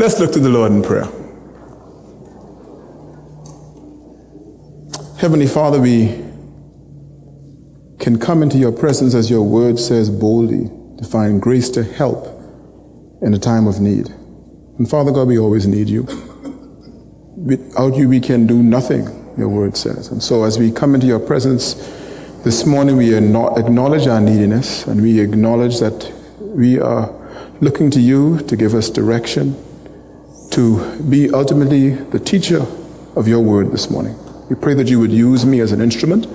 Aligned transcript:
Let's 0.00 0.18
look 0.18 0.32
to 0.32 0.40
the 0.40 0.48
Lord 0.48 0.72
in 0.72 0.82
prayer. 0.82 1.04
Heavenly 5.18 5.46
Father, 5.46 5.78
we 5.78 6.24
can 7.98 8.18
come 8.18 8.42
into 8.42 8.56
your 8.56 8.72
presence 8.72 9.14
as 9.14 9.28
your 9.28 9.42
word 9.42 9.78
says 9.78 10.08
boldly 10.08 10.70
to 10.96 11.04
find 11.04 11.38
grace 11.42 11.68
to 11.72 11.84
help 11.84 12.24
in 13.20 13.34
a 13.34 13.38
time 13.38 13.66
of 13.66 13.78
need. 13.80 14.08
And 14.78 14.88
Father 14.88 15.12
God, 15.12 15.28
we 15.28 15.38
always 15.38 15.66
need 15.66 15.90
you. 15.90 16.04
Without 17.36 17.94
you, 17.94 18.08
we 18.08 18.20
can 18.20 18.46
do 18.46 18.62
nothing, 18.62 19.04
your 19.36 19.50
word 19.50 19.76
says. 19.76 20.08
And 20.08 20.22
so 20.22 20.44
as 20.44 20.58
we 20.58 20.72
come 20.72 20.94
into 20.94 21.08
your 21.08 21.20
presence 21.20 21.74
this 22.42 22.64
morning, 22.64 22.96
we 22.96 23.14
acknowledge 23.14 24.06
our 24.06 24.22
neediness 24.22 24.86
and 24.86 25.02
we 25.02 25.20
acknowledge 25.20 25.78
that 25.80 26.10
we 26.40 26.80
are 26.80 27.12
looking 27.60 27.90
to 27.90 28.00
you 28.00 28.38
to 28.48 28.56
give 28.56 28.72
us 28.72 28.88
direction, 28.88 29.62
to 30.50 31.00
be 31.08 31.30
ultimately 31.32 31.90
the 31.90 32.18
teacher 32.18 32.66
of 33.16 33.28
your 33.28 33.40
word 33.40 33.70
this 33.72 33.90
morning. 33.90 34.16
We 34.48 34.56
pray 34.56 34.74
that 34.74 34.88
you 34.88 34.98
would 34.98 35.12
use 35.12 35.46
me 35.46 35.60
as 35.60 35.72
an 35.72 35.80
instrument. 35.80 36.26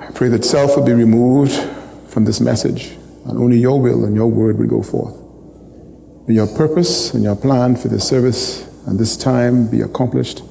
I 0.00 0.10
pray 0.12 0.28
that 0.28 0.44
self 0.44 0.76
would 0.76 0.86
be 0.86 0.92
removed 0.92 1.52
from 2.08 2.26
this 2.26 2.40
message, 2.40 2.98
and 3.24 3.38
only 3.38 3.58
your 3.58 3.80
will 3.80 4.04
and 4.04 4.14
your 4.14 4.26
word 4.26 4.58
would 4.58 4.68
go 4.68 4.82
forth. 4.82 5.16
May 6.28 6.34
your 6.34 6.46
purpose 6.46 7.14
and 7.14 7.24
your 7.24 7.34
plan 7.34 7.76
for 7.76 7.88
this 7.88 8.06
service 8.06 8.68
and 8.86 8.98
this 8.98 9.16
time 9.16 9.70
be 9.70 9.80
accomplished, 9.80 10.42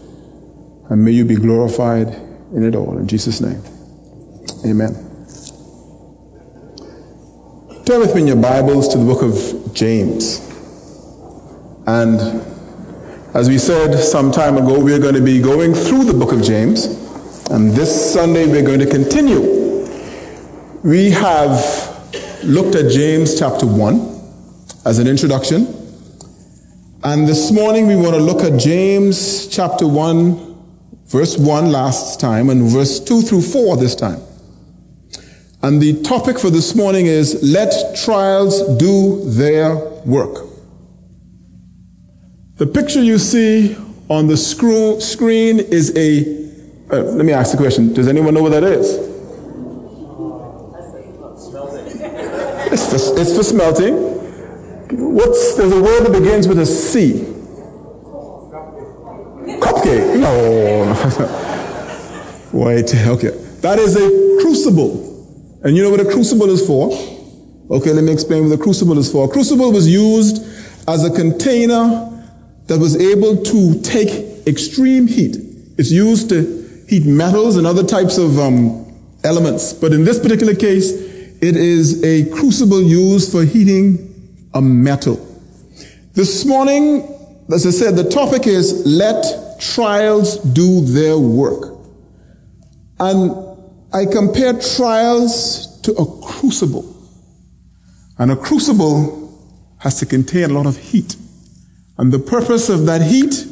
and 0.90 1.06
may 1.06 1.12
you 1.12 1.26
be 1.26 1.36
glorified 1.36 2.08
in 2.54 2.64
it 2.64 2.76
all. 2.76 2.98
In 2.98 3.08
Jesus' 3.08 3.40
name, 3.40 3.62
amen. 4.66 4.94
Turn 7.86 8.00
with 8.00 8.16
me 8.16 8.22
in 8.22 8.28
your 8.28 8.38
Bibles 8.38 8.88
to 8.90 8.98
the 8.98 9.06
book 9.06 9.22
of 9.22 9.74
James. 9.74 10.51
And 11.92 12.22
as 13.36 13.50
we 13.50 13.58
said 13.58 14.00
some 14.00 14.32
time 14.32 14.56
ago, 14.56 14.80
we're 14.80 14.98
going 14.98 15.16
to 15.16 15.22
be 15.22 15.42
going 15.42 15.74
through 15.74 16.06
the 16.06 16.14
book 16.14 16.32
of 16.32 16.42
James. 16.42 16.86
And 17.50 17.72
this 17.74 18.14
Sunday, 18.14 18.48
we're 18.48 18.64
going 18.64 18.80
to 18.80 18.86
continue. 18.86 19.42
We 20.84 21.12
have 21.12 21.52
looked 22.46 22.76
at 22.76 22.90
James 22.90 23.38
chapter 23.38 23.66
1 23.66 24.22
as 24.86 25.00
an 25.00 25.08
introduction. 25.08 25.68
And 27.04 27.28
this 27.28 27.52
morning, 27.52 27.88
we 27.88 27.98
want 27.98 28.16
to 28.16 28.22
look 28.22 28.42
at 28.42 28.58
James 28.58 29.48
chapter 29.48 29.86
1, 29.86 30.56
verse 31.08 31.38
1 31.38 31.74
last 31.74 32.22
time, 32.22 32.50
and 32.50 32.72
verse 32.72 33.02
2 33.02 33.22
through 33.22 33.42
4 33.42 33.76
this 33.76 33.96
time. 33.96 34.22
And 35.62 35.82
the 35.82 36.02
topic 36.04 36.40
for 36.40 36.50
this 36.50 36.74
morning 36.74 37.08
is 37.08 37.44
let 37.44 37.98
trials 37.98 38.78
do 38.78 39.30
their 39.30 39.76
work. 40.06 40.51
The 42.62 42.68
picture 42.68 43.02
you 43.02 43.18
see 43.18 43.76
on 44.08 44.28
the 44.28 44.38
screw, 44.38 45.02
screen 45.02 45.60
is 45.60 45.98
a. 45.98 46.22
Uh, 46.96 47.02
let 47.14 47.26
me 47.26 47.34
ask 47.34 47.50
the 47.54 47.58
question 47.58 47.92
Does 47.92 48.08
anyone 48.08 48.36
know 48.36 48.44
what 48.44 48.52
that 48.52 48.64
is? 48.64 48.98
It's 52.72 52.86
for, 52.86 53.20
it's 53.20 53.36
for 53.36 53.42
smelting. 53.42 53.96
What's, 55.16 55.56
there's 55.56 55.72
a 55.72 55.82
word 55.82 56.04
that 56.06 56.12
begins 56.12 56.48
with 56.48 56.60
a 56.60 56.66
C. 56.68 57.26
Cupcake. 59.60 60.20
No. 60.20 60.94
Wait, 62.64 62.94
okay. 62.94 63.32
That 63.62 63.80
is 63.80 63.96
a 63.96 64.08
crucible. 64.44 65.60
And 65.64 65.76
you 65.76 65.82
know 65.82 65.90
what 65.90 66.00
a 66.00 66.06
crucible 66.06 66.52
is 66.52 66.64
for? 66.68 66.92
Okay, 67.76 67.92
let 67.92 68.04
me 68.04 68.14
explain 68.14 68.48
what 68.48 68.60
a 68.60 68.62
crucible 68.62 69.00
is 69.00 69.12
for. 69.12 69.26
A 69.26 69.28
crucible 69.28 69.72
was 69.72 69.90
used 69.90 70.46
as 70.88 71.04
a 71.04 71.10
container 71.10 72.10
that 72.68 72.80
was 72.80 72.96
able 72.96 73.44
to 73.44 73.82
take 73.82 74.48
extreme 74.48 75.08
heat. 75.08 75.38
It's 75.78 75.92
used 75.92 76.30
to 76.30 76.84
heat 76.88 77.06
metals 77.06 77.58
and 77.58 77.66
other 77.66 77.84
types 77.84 78.18
of 78.18 78.40
um, 78.40 78.86
elements. 79.24 79.74
But 79.74 79.94
in 79.94 80.04
this 80.04 80.20
particular 80.20 80.56
case, 80.56 80.92
it 81.42 81.56
is 81.58 82.04
a 82.04 82.30
crucible 82.32 82.82
used 82.82 83.32
for 83.32 83.44
heating 83.44 84.08
a 84.54 84.62
metal. 84.62 85.16
This 86.14 86.46
morning, 86.46 87.08
as 87.52 87.66
I 87.66 87.72
said, 87.72 87.96
the 87.96 88.10
topic 88.10 88.46
is 88.48 88.86
let 88.86 89.60
trials 89.60 90.38
do 90.38 90.82
their 90.82 91.18
work. 91.18 91.78
And 93.00 93.32
I 93.94 94.06
compare 94.06 94.54
trials 94.60 95.82
to 95.82 95.94
a 95.94 96.06
crucible. 96.22 96.86
And 98.18 98.32
a 98.32 98.36
crucible 98.36 99.20
has 99.80 100.00
to 100.00 100.06
contain 100.06 100.52
a 100.52 100.54
lot 100.54 100.68
of 100.68 100.78
heat. 100.78 101.16
And 102.02 102.12
the 102.12 102.18
purpose 102.18 102.68
of 102.68 102.88
that 102.88 103.04
heat 103.04 103.46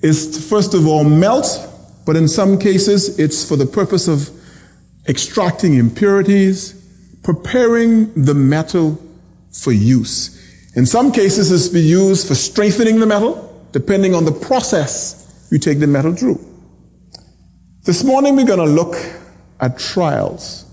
is 0.00 0.30
to, 0.30 0.40
first 0.40 0.72
of 0.72 0.86
all, 0.86 1.04
melt, 1.04 1.68
but 2.06 2.16
in 2.16 2.26
some 2.26 2.58
cases, 2.58 3.18
it's 3.18 3.46
for 3.46 3.54
the 3.54 3.66
purpose 3.66 4.08
of 4.08 4.30
extracting 5.06 5.74
impurities, 5.74 6.72
preparing 7.22 8.10
the 8.14 8.32
metal 8.32 8.98
for 9.50 9.72
use. 9.72 10.40
In 10.74 10.86
some 10.86 11.12
cases, 11.12 11.52
it's 11.52 11.68
be 11.68 11.82
used 11.82 12.26
for 12.26 12.34
strengthening 12.34 12.98
the 12.98 13.04
metal, 13.04 13.62
depending 13.72 14.14
on 14.14 14.24
the 14.24 14.32
process 14.32 15.46
you 15.50 15.58
take 15.58 15.78
the 15.78 15.86
metal 15.86 16.16
through. 16.16 16.40
This 17.84 18.04
morning, 18.04 18.36
we're 18.36 18.46
going 18.46 18.58
to 18.58 18.64
look 18.64 18.96
at 19.60 19.78
trials. 19.78 20.64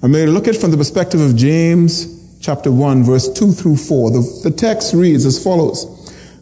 I'm 0.00 0.12
going 0.12 0.26
to 0.26 0.32
look 0.32 0.46
at 0.46 0.54
it 0.54 0.60
from 0.60 0.70
the 0.70 0.76
perspective 0.76 1.20
of 1.20 1.34
James 1.34 2.38
chapter 2.40 2.70
1, 2.70 3.02
verse 3.02 3.28
2 3.32 3.50
through 3.50 3.78
4. 3.78 4.12
The, 4.12 4.40
the 4.44 4.50
text 4.52 4.94
reads 4.94 5.26
as 5.26 5.42
follows. 5.42 5.99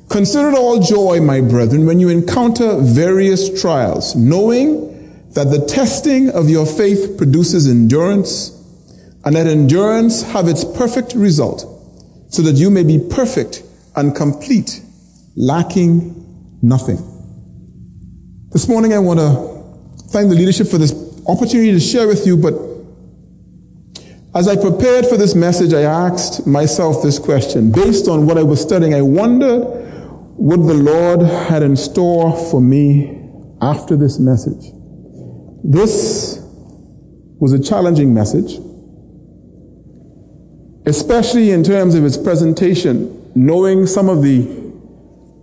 Consider 0.08 0.48
it 0.48 0.54
all 0.54 0.80
joy, 0.80 1.20
my 1.20 1.40
brethren, 1.40 1.84
when 1.84 2.00
you 2.00 2.08
encounter 2.08 2.78
various 2.80 3.60
trials, 3.60 4.16
knowing 4.16 4.86
that 5.34 5.50
the 5.50 5.64
testing 5.66 6.30
of 6.30 6.48
your 6.48 6.64
faith 6.64 7.18
produces 7.18 7.68
endurance, 7.68 8.54
and 9.24 9.36
that 9.36 9.46
endurance 9.46 10.22
have 10.22 10.48
its 10.48 10.64
perfect 10.64 11.14
result, 11.14 11.66
so 12.30 12.40
that 12.42 12.54
you 12.56 12.70
may 12.70 12.82
be 12.82 12.98
perfect 13.10 13.62
and 13.96 14.16
complete, 14.16 14.80
lacking 15.36 16.14
nothing. 16.62 16.96
This 18.50 18.66
morning 18.66 18.94
I 18.94 18.98
want 19.00 19.20
to 19.20 20.08
thank 20.08 20.30
the 20.30 20.34
leadership 20.34 20.68
for 20.68 20.78
this 20.78 20.94
opportunity 21.26 21.72
to 21.72 21.80
share 21.80 22.06
with 22.06 22.26
you, 22.26 22.38
but 22.38 22.54
as 24.34 24.48
I 24.48 24.56
prepared 24.56 25.06
for 25.06 25.18
this 25.18 25.34
message, 25.34 25.74
I 25.74 25.82
asked 25.82 26.46
myself 26.46 27.02
this 27.02 27.18
question. 27.18 27.70
Based 27.72 28.08
on 28.08 28.26
what 28.26 28.38
I 28.38 28.42
was 28.42 28.60
studying, 28.60 28.94
I 28.94 29.02
wondered 29.02 29.77
what 30.38 30.58
the 30.68 30.74
Lord 30.74 31.20
had 31.20 31.64
in 31.64 31.74
store 31.74 32.30
for 32.50 32.60
me 32.60 33.28
after 33.60 33.96
this 33.96 34.20
message. 34.20 34.72
This 35.64 36.38
was 37.40 37.52
a 37.52 37.60
challenging 37.60 38.14
message, 38.14 38.60
especially 40.86 41.50
in 41.50 41.64
terms 41.64 41.96
of 41.96 42.04
its 42.04 42.16
presentation, 42.16 43.32
knowing 43.34 43.84
some 43.86 44.08
of 44.08 44.22
the 44.22 44.72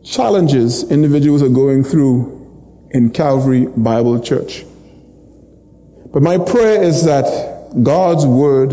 challenges 0.06 0.90
individuals 0.90 1.44
are 1.44 1.50
going 1.50 1.84
through 1.84 2.88
in 2.92 3.10
Calvary 3.10 3.68
Bible 3.76 4.22
Church. 4.22 4.64
But 6.14 6.24
my 6.24 6.38
prayer 6.38 6.82
is 6.82 7.04
that 7.04 7.84
God's 7.84 8.26
word 8.26 8.72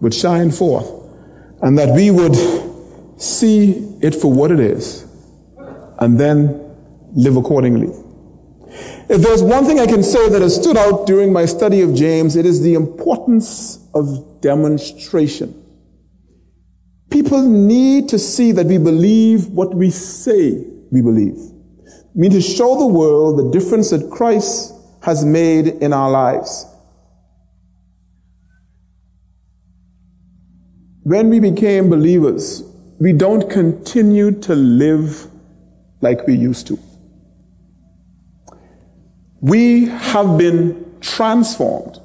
would 0.00 0.14
shine 0.14 0.52
forth 0.52 0.88
and 1.60 1.76
that 1.76 1.92
we 1.92 2.12
would 2.12 2.36
see 3.20 3.98
it 4.00 4.14
for 4.14 4.32
what 4.32 4.52
it 4.52 4.60
is 4.60 5.05
and 5.98 6.18
then 6.18 6.74
live 7.14 7.36
accordingly. 7.36 7.88
If 9.08 9.22
there's 9.22 9.42
one 9.42 9.64
thing 9.64 9.78
I 9.78 9.86
can 9.86 10.02
say 10.02 10.28
that 10.28 10.42
has 10.42 10.56
stood 10.56 10.76
out 10.76 11.06
during 11.06 11.32
my 11.32 11.46
study 11.46 11.80
of 11.80 11.94
James, 11.94 12.36
it 12.36 12.44
is 12.44 12.62
the 12.62 12.74
importance 12.74 13.88
of 13.94 14.40
demonstration. 14.40 15.62
People 17.10 17.42
need 17.42 18.08
to 18.08 18.18
see 18.18 18.52
that 18.52 18.66
we 18.66 18.78
believe 18.78 19.46
what 19.46 19.74
we 19.74 19.90
say 19.90 20.64
we 20.90 21.00
believe. 21.00 21.38
We 22.14 22.28
need 22.28 22.32
to 22.32 22.40
show 22.40 22.78
the 22.78 22.86
world 22.86 23.38
the 23.38 23.50
difference 23.58 23.90
that 23.90 24.10
Christ 24.10 24.74
has 25.02 25.24
made 25.24 25.68
in 25.68 25.92
our 25.92 26.10
lives. 26.10 26.66
When 31.04 31.30
we 31.30 31.38
became 31.38 31.88
believers, 31.88 32.64
we 32.98 33.12
don't 33.12 33.48
continue 33.48 34.32
to 34.40 34.54
live 34.56 35.30
like 36.06 36.26
we 36.26 36.36
used 36.36 36.68
to. 36.68 36.78
We 39.40 39.86
have 39.86 40.38
been 40.38 40.98
transformed 41.00 41.98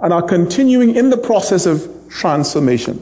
and 0.00 0.12
are 0.12 0.22
continuing 0.22 0.96
in 0.96 1.10
the 1.10 1.16
process 1.16 1.64
of 1.66 1.88
transformation. 2.10 2.96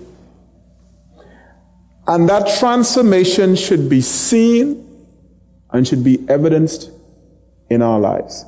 And 2.06 2.28
that 2.28 2.58
transformation 2.58 3.56
should 3.56 3.88
be 3.88 4.02
seen 4.02 4.64
and 5.70 5.88
should 5.88 6.04
be 6.04 6.18
evidenced 6.28 6.90
in 7.70 7.80
our 7.80 7.98
lives. 7.98 8.44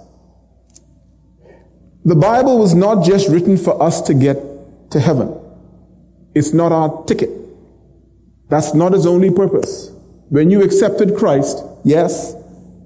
The 2.04 2.16
Bible 2.16 2.58
was 2.58 2.74
not 2.74 3.04
just 3.04 3.30
written 3.30 3.56
for 3.56 3.82
us 3.82 4.02
to 4.02 4.12
get 4.12 4.36
to 4.90 5.00
heaven. 5.00 5.34
It's 6.34 6.52
not 6.52 6.70
our 6.70 7.04
ticket. 7.04 7.30
That's 8.50 8.74
not 8.74 8.92
its 8.92 9.06
only 9.06 9.30
purpose. 9.30 9.90
When 10.28 10.50
you 10.50 10.62
accepted 10.62 11.16
Christ, 11.16 11.64
yes, 11.84 12.34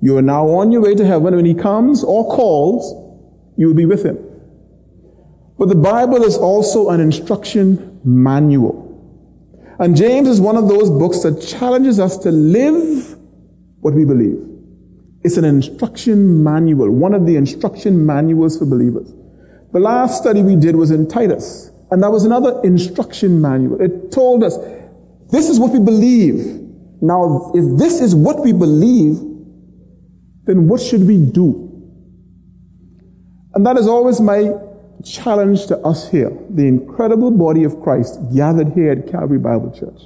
you 0.01 0.17
are 0.17 0.23
now 0.23 0.49
on 0.49 0.71
your 0.71 0.83
way 0.83 0.95
to 0.95 1.05
heaven. 1.05 1.35
When 1.35 1.45
he 1.45 1.55
comes 1.55 2.05
or 2.05 2.25
calls, 2.35 2.93
you 3.57 3.69
will 3.69 3.75
be 3.75 3.87
with 3.87 4.05
him. 4.05 4.19
But 5.59 5.69
the 5.69 5.75
Bible 5.75 6.23
is 6.23 6.37
also 6.37 6.91
an 6.91 7.01
instruction 7.01 8.01
manual. 8.05 8.87
And 9.81 9.97
James 9.97 10.29
is 10.29 10.41
one 10.41 10.57
of 10.57 10.69
those 10.69 10.91
books 10.91 11.23
that 11.23 11.41
challenges 11.41 11.99
us 11.99 12.17
to 12.19 12.31
live 12.31 13.17
what 13.81 13.95
we 13.95 14.05
believe. 14.05 14.45
It's 15.23 15.37
an 15.37 15.45
instruction 15.45 16.45
manual, 16.45 16.91
one 16.91 17.15
of 17.15 17.27
the 17.27 17.37
instruction 17.37 18.07
manuals 18.07 18.59
for 18.59 18.67
believers. 18.67 19.13
The 19.73 19.81
last 19.81 20.19
study 20.19 20.43
we 20.43 20.57
did 20.57 20.77
was 20.77 20.91
in 20.91 21.09
Titus, 21.09 21.71
and 21.91 22.03
that 22.03 22.11
was 22.11 22.25
another 22.25 22.61
instruction 22.63 23.41
manual. 23.41 23.81
It 23.81 24.13
told 24.13 24.45
us, 24.45 24.57
this 25.31 25.49
is 25.49 25.59
what 25.59 25.73
we 25.73 25.81
believe. 25.81 26.68
Now, 27.01 27.53
if 27.55 27.79
this 27.79 28.01
is 28.01 28.15
what 28.15 28.41
we 28.41 28.53
believe, 28.53 29.17
then 30.45 30.67
what 30.67 30.81
should 30.81 31.07
we 31.07 31.19
do? 31.19 31.65
And 33.55 33.67
that 33.67 33.77
is 33.77 33.87
always 33.87 34.21
my 34.21 34.53
challenge 35.05 35.67
to 35.67 35.79
us 35.79 36.11
here, 36.11 36.37
the 36.51 36.67
incredible 36.67 37.31
body 37.31 37.65
of 37.65 37.81
Christ 37.81 38.19
gathered 38.35 38.73
here 38.73 38.93
at 38.93 39.11
Calvary 39.11 39.39
Bible 39.39 39.73
Church. 39.79 40.03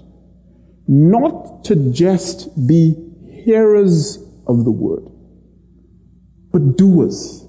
Not 0.86 1.64
to 1.64 1.92
just 1.92 2.66
be 2.66 2.94
hearers 3.44 4.18
of 4.46 4.64
the 4.64 4.70
word, 4.70 5.04
but 6.52 6.76
doers. 6.76 7.46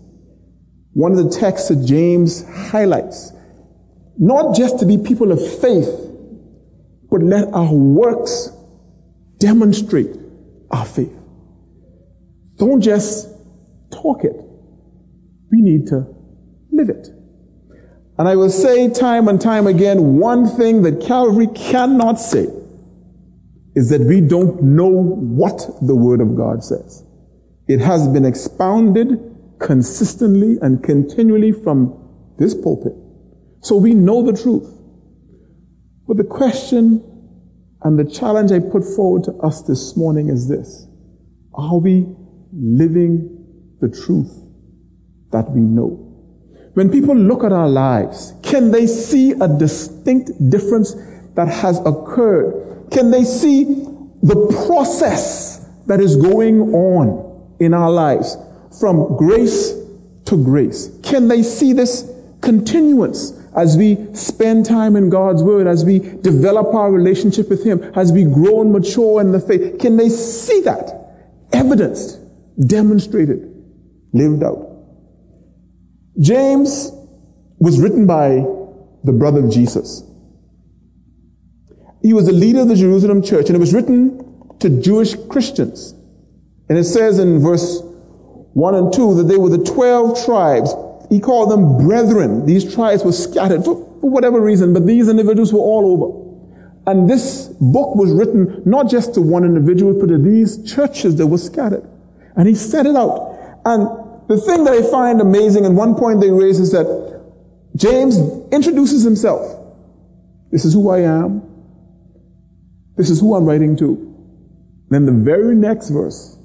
One 0.94 1.13
of 1.13 1.18
the 1.18 1.30
texts 1.30 1.69
that 1.69 1.86
James 1.86 2.48
highlights, 2.48 3.34
not 4.18 4.56
just 4.56 4.80
to 4.80 4.86
be 4.86 4.98
people 4.98 5.31
of 5.31 5.39
faith, 5.60 5.89
but 7.10 7.22
let 7.22 7.51
our 7.54 7.74
works 7.74 8.50
demonstrate 9.44 10.16
our 10.72 10.86
faith. 10.86 11.13
Don't 12.56 12.80
just 12.80 13.28
talk 13.92 14.24
it. 14.24 14.38
We 15.51 15.62
need 15.62 15.88
to 15.88 16.07
live 16.72 16.90
it. 16.90 17.10
And 18.18 18.30
I 18.30 18.38
will 18.38 18.50
say 18.50 18.90
time 18.90 19.28
and 19.28 19.42
time 19.42 19.68
again, 19.68 20.18
one 20.18 20.48
thing 20.48 20.84
that 20.84 21.01
Calvary 21.01 21.48
cannot 21.48 22.22
say 22.22 22.48
is 23.75 23.90
that 23.90 24.01
we 24.01 24.22
don't 24.22 24.63
know 24.63 24.88
what 24.88 25.68
the 25.81 25.96
Word 25.96 26.22
of 26.22 26.38
God 26.38 26.63
says. 26.63 27.04
It 27.68 27.81
has 27.81 28.07
been 28.07 28.24
expounded 28.24 29.19
consistently 29.60 30.57
and 30.62 30.81
continually 30.81 31.51
from 31.51 32.00
this 32.38 32.54
pulpit. 32.54 32.94
So 33.60 33.75
we 33.75 33.94
know 33.94 34.24
the 34.24 34.42
truth. 34.42 34.69
But 36.07 36.16
the 36.16 36.24
question 36.24 37.12
and 37.83 38.00
the 38.00 38.06
challenge 38.06 38.51
I 38.51 38.59
put 38.59 38.83
forward 38.83 39.25
to 39.25 39.33
us 39.38 39.62
this 39.62 39.97
morning 39.97 40.30
is 40.30 40.47
this. 40.47 40.88
Are 41.53 41.77
we 41.77 42.06
living 42.53 43.77
the 43.81 43.89
truth 43.89 44.31
that 45.31 45.51
we 45.51 45.62
know? 45.62 46.00
When 46.75 46.89
people 46.89 47.15
look 47.15 47.44
at 47.44 47.51
our 47.51 47.69
lives, 47.69 48.33
can 48.41 48.71
they 48.71 48.88
see 48.88 49.31
a 49.31 49.47
distinct 49.47 50.31
difference 50.50 50.95
that 51.35 51.47
has 51.47 51.80
occurred? 51.85 52.89
Can 52.91 53.12
they 53.12 53.24
see 53.24 53.65
the 54.24 54.65
process 54.65 55.68
that 55.86 56.00
is 56.00 56.15
going 56.15 56.74
on 56.74 57.56
in 57.59 57.74
our 57.74 57.91
lives 57.91 58.38
from 58.79 59.18
grace 59.18 59.74
to 60.25 60.44
grace? 60.44 60.89
Can 61.03 61.27
they 61.27 61.44
see 61.44 61.74
this 61.74 62.09
continuance 62.41 63.31
as 63.55 63.77
we 63.77 63.97
spend 64.13 64.65
time 64.65 64.95
in 64.95 65.09
God's 65.09 65.44
Word, 65.44 65.67
as 65.67 65.85
we 65.85 66.00
develop 66.00 66.73
our 66.73 66.91
relationship 66.91 67.50
with 67.50 67.63
Him, 67.63 67.83
as 67.95 68.11
we 68.11 68.23
grow 68.23 68.61
and 68.61 68.71
mature 68.71 69.21
in 69.21 69.31
the 69.31 69.39
faith? 69.39 69.79
Can 69.79 69.97
they 69.97 70.09
see 70.09 70.61
that 70.61 71.47
evidenced, 71.51 72.19
demonstrated, 72.67 73.50
lived 74.13 74.44
out? 74.44 74.69
James 76.19 76.91
was 77.59 77.79
written 77.79 78.05
by 78.05 78.45
the 79.03 79.11
brother 79.11 79.44
of 79.44 79.51
Jesus. 79.51 80.03
He 82.01 82.13
was 82.13 82.25
the 82.25 82.33
leader 82.33 82.59
of 82.61 82.67
the 82.67 82.75
Jerusalem 82.75 83.23
church, 83.23 83.47
and 83.47 83.55
it 83.55 83.59
was 83.59 83.73
written 83.73 84.19
to 84.59 84.81
Jewish 84.81 85.15
Christians. 85.29 85.94
And 86.69 86.77
it 86.77 86.83
says 86.83 87.19
in 87.19 87.39
verse 87.39 87.81
1 88.53 88.75
and 88.75 88.94
2 88.94 89.15
that 89.15 89.23
they 89.23 89.38
were 89.38 89.50
the 89.50 89.63
12 89.63 90.25
tribes. 90.25 90.73
He 91.13 91.19
called 91.19 91.51
them 91.51 91.77
brethren. 91.77 92.48
These 92.48 92.74
tribes 92.74 93.04
were 93.04 93.12
scattered 93.12 93.63
for, 93.63 93.75
for 94.01 94.10
whatever 94.10 94.42
reason, 94.42 94.74
but 94.74 94.88
these 94.88 95.07
individuals 95.07 95.54
were 95.54 95.60
all 95.60 95.92
over. 95.94 96.92
And 96.92 97.07
this 97.07 97.50
book 97.62 97.95
was 97.95 98.12
written 98.12 98.63
not 98.65 98.89
just 98.89 99.13
to 99.13 99.21
one 99.21 99.44
individual, 99.44 99.94
but 99.94 100.07
to 100.07 100.18
these 100.18 100.74
churches 100.74 101.18
that 101.18 101.27
were 101.27 101.38
scattered. 101.38 101.88
And 102.36 102.48
he 102.48 102.56
set 102.56 102.88
it 102.88 102.95
out. 102.95 103.62
And 103.63 103.88
the 104.27 104.38
thing 104.38 104.63
that 104.63 104.74
I 104.74 104.81
find 104.89 105.21
amazing, 105.21 105.68
and 105.68 105.77
one 105.77 105.94
point 105.94 106.19
they 106.19 106.31
raise 106.31 106.60
is 106.60 106.71
that 106.71 107.21
James 107.75 108.18
introduces 108.51 109.04
himself. 109.04 109.62
This 110.51 110.65
is 110.65 110.74
who 110.74 110.89
I 110.89 111.01
am. 111.01 111.44
This 112.98 113.12
is 113.12 113.19
who 113.19 113.36
I'm 113.36 113.45
writing 113.45 113.77
to. 113.77 114.10
Then 114.89 115.06
the 115.06 115.12
very 115.12 115.56
next 115.56 115.89
verse, 115.89 116.39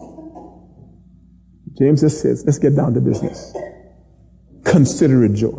James 1.79 2.03
just 2.03 2.20
says, 2.20 2.44
let's 2.44 2.59
get 2.59 2.76
down 2.76 2.93
to 2.93 3.00
business. 3.00 3.55
Consider 4.69 5.25
it 5.25 5.32
joy. 5.32 5.59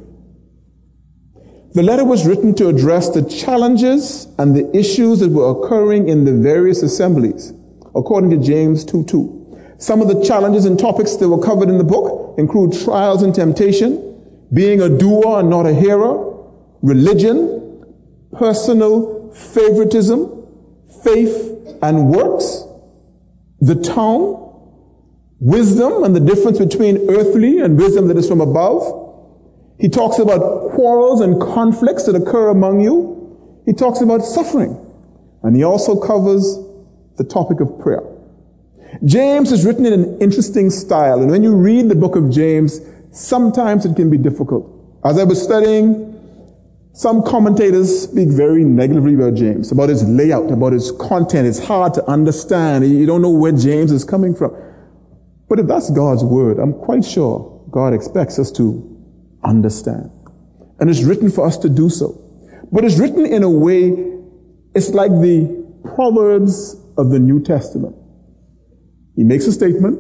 The 1.73 1.83
letter 1.83 2.05
was 2.05 2.25
written 2.25 2.55
to 2.55 2.67
address 2.67 3.09
the 3.09 3.23
challenges 3.23 4.27
and 4.37 4.55
the 4.55 4.75
issues 4.75 5.19
that 5.19 5.31
were 5.31 5.51
occurring 5.51 6.09
in 6.09 6.25
the 6.25 6.33
various 6.33 6.81
assemblies, 6.81 7.53
according 7.95 8.29
to 8.31 8.37
James 8.37 8.85
2 8.85 9.05
2. 9.05 9.75
Some 9.77 10.01
of 10.01 10.07
the 10.07 10.23
challenges 10.23 10.65
and 10.65 10.77
topics 10.79 11.15
that 11.15 11.29
were 11.29 11.41
covered 11.41 11.69
in 11.69 11.77
the 11.77 11.83
book 11.83 12.37
include 12.37 12.73
trials 12.73 13.21
and 13.21 13.33
temptation, 13.33 14.05
being 14.53 14.81
a 14.81 14.89
doer 14.89 15.39
and 15.39 15.49
not 15.49 15.65
a 15.65 15.73
hearer, 15.73 16.35
religion, 16.81 17.85
personal 18.37 19.31
favoritism, 19.31 20.47
faith 21.03 21.77
and 21.81 22.09
works, 22.09 22.63
the 23.59 23.75
tongue, 23.75 24.48
wisdom 25.39 26.03
and 26.03 26.15
the 26.15 26.19
difference 26.19 26.59
between 26.59 27.09
earthly 27.09 27.59
and 27.59 27.77
wisdom 27.77 28.07
that 28.07 28.17
is 28.17 28.27
from 28.27 28.41
above. 28.41 29.07
He 29.79 29.87
talks 29.87 30.19
about 30.19 30.71
quarrels 30.71 31.21
and 31.21 31.41
conflicts 31.41 32.05
that 32.05 32.15
occur 32.15 32.49
among 32.49 32.81
you. 32.81 33.61
He 33.65 33.73
talks 33.73 34.01
about 34.01 34.21
suffering. 34.21 34.85
And 35.43 35.55
he 35.55 35.63
also 35.63 35.99
covers 35.99 36.57
the 37.17 37.23
topic 37.23 37.61
of 37.61 37.79
prayer. 37.79 38.03
James 39.05 39.51
is 39.51 39.65
written 39.65 39.85
in 39.85 39.93
an 39.93 40.19
interesting 40.19 40.69
style, 40.69 41.21
and 41.21 41.29
when 41.29 41.43
you 41.43 41.55
read 41.55 41.89
the 41.89 41.95
book 41.95 42.15
of 42.15 42.31
James, 42.31 42.81
sometimes 43.11 43.85
it 43.85 43.95
can 43.95 44.09
be 44.09 44.17
difficult. 44.17 44.65
As 45.05 45.17
I 45.17 45.23
was 45.23 45.41
studying, 45.41 46.07
some 46.93 47.23
commentators 47.23 48.03
speak 48.03 48.29
very 48.29 48.65
negatively 48.65 49.13
about 49.13 49.35
James, 49.35 49.71
about 49.71 49.89
his 49.89 50.03
layout, 50.03 50.51
about 50.51 50.73
his 50.73 50.91
content. 50.91 51.47
It's 51.47 51.59
hard 51.59 51.93
to 51.93 52.05
understand. 52.09 52.85
You 52.85 53.05
don't 53.05 53.21
know 53.21 53.29
where 53.29 53.53
James 53.53 53.91
is 53.91 54.03
coming 54.03 54.35
from. 54.35 54.53
But 55.49 55.59
if 55.59 55.65
that's 55.65 55.89
God's 55.89 56.23
word, 56.23 56.59
I'm 56.59 56.73
quite 56.73 57.03
sure 57.03 57.67
God 57.71 57.93
expects 57.93 58.37
us 58.37 58.51
to 58.53 58.85
understand. 59.43 60.11
And 60.79 60.89
it's 60.89 61.03
written 61.03 61.29
for 61.31 61.45
us 61.45 61.57
to 61.57 61.69
do 61.69 61.89
so. 61.89 62.21
But 62.71 62.85
it's 62.85 62.99
written 62.99 63.25
in 63.25 63.43
a 63.43 63.49
way, 63.49 63.89
it's 64.75 64.91
like 64.91 65.11
the 65.11 65.59
Proverbs 65.95 66.75
of 66.97 67.09
the 67.09 67.19
New 67.19 67.41
Testament. 67.41 67.95
He 69.15 69.23
makes 69.23 69.47
a 69.47 69.51
statement, 69.51 69.99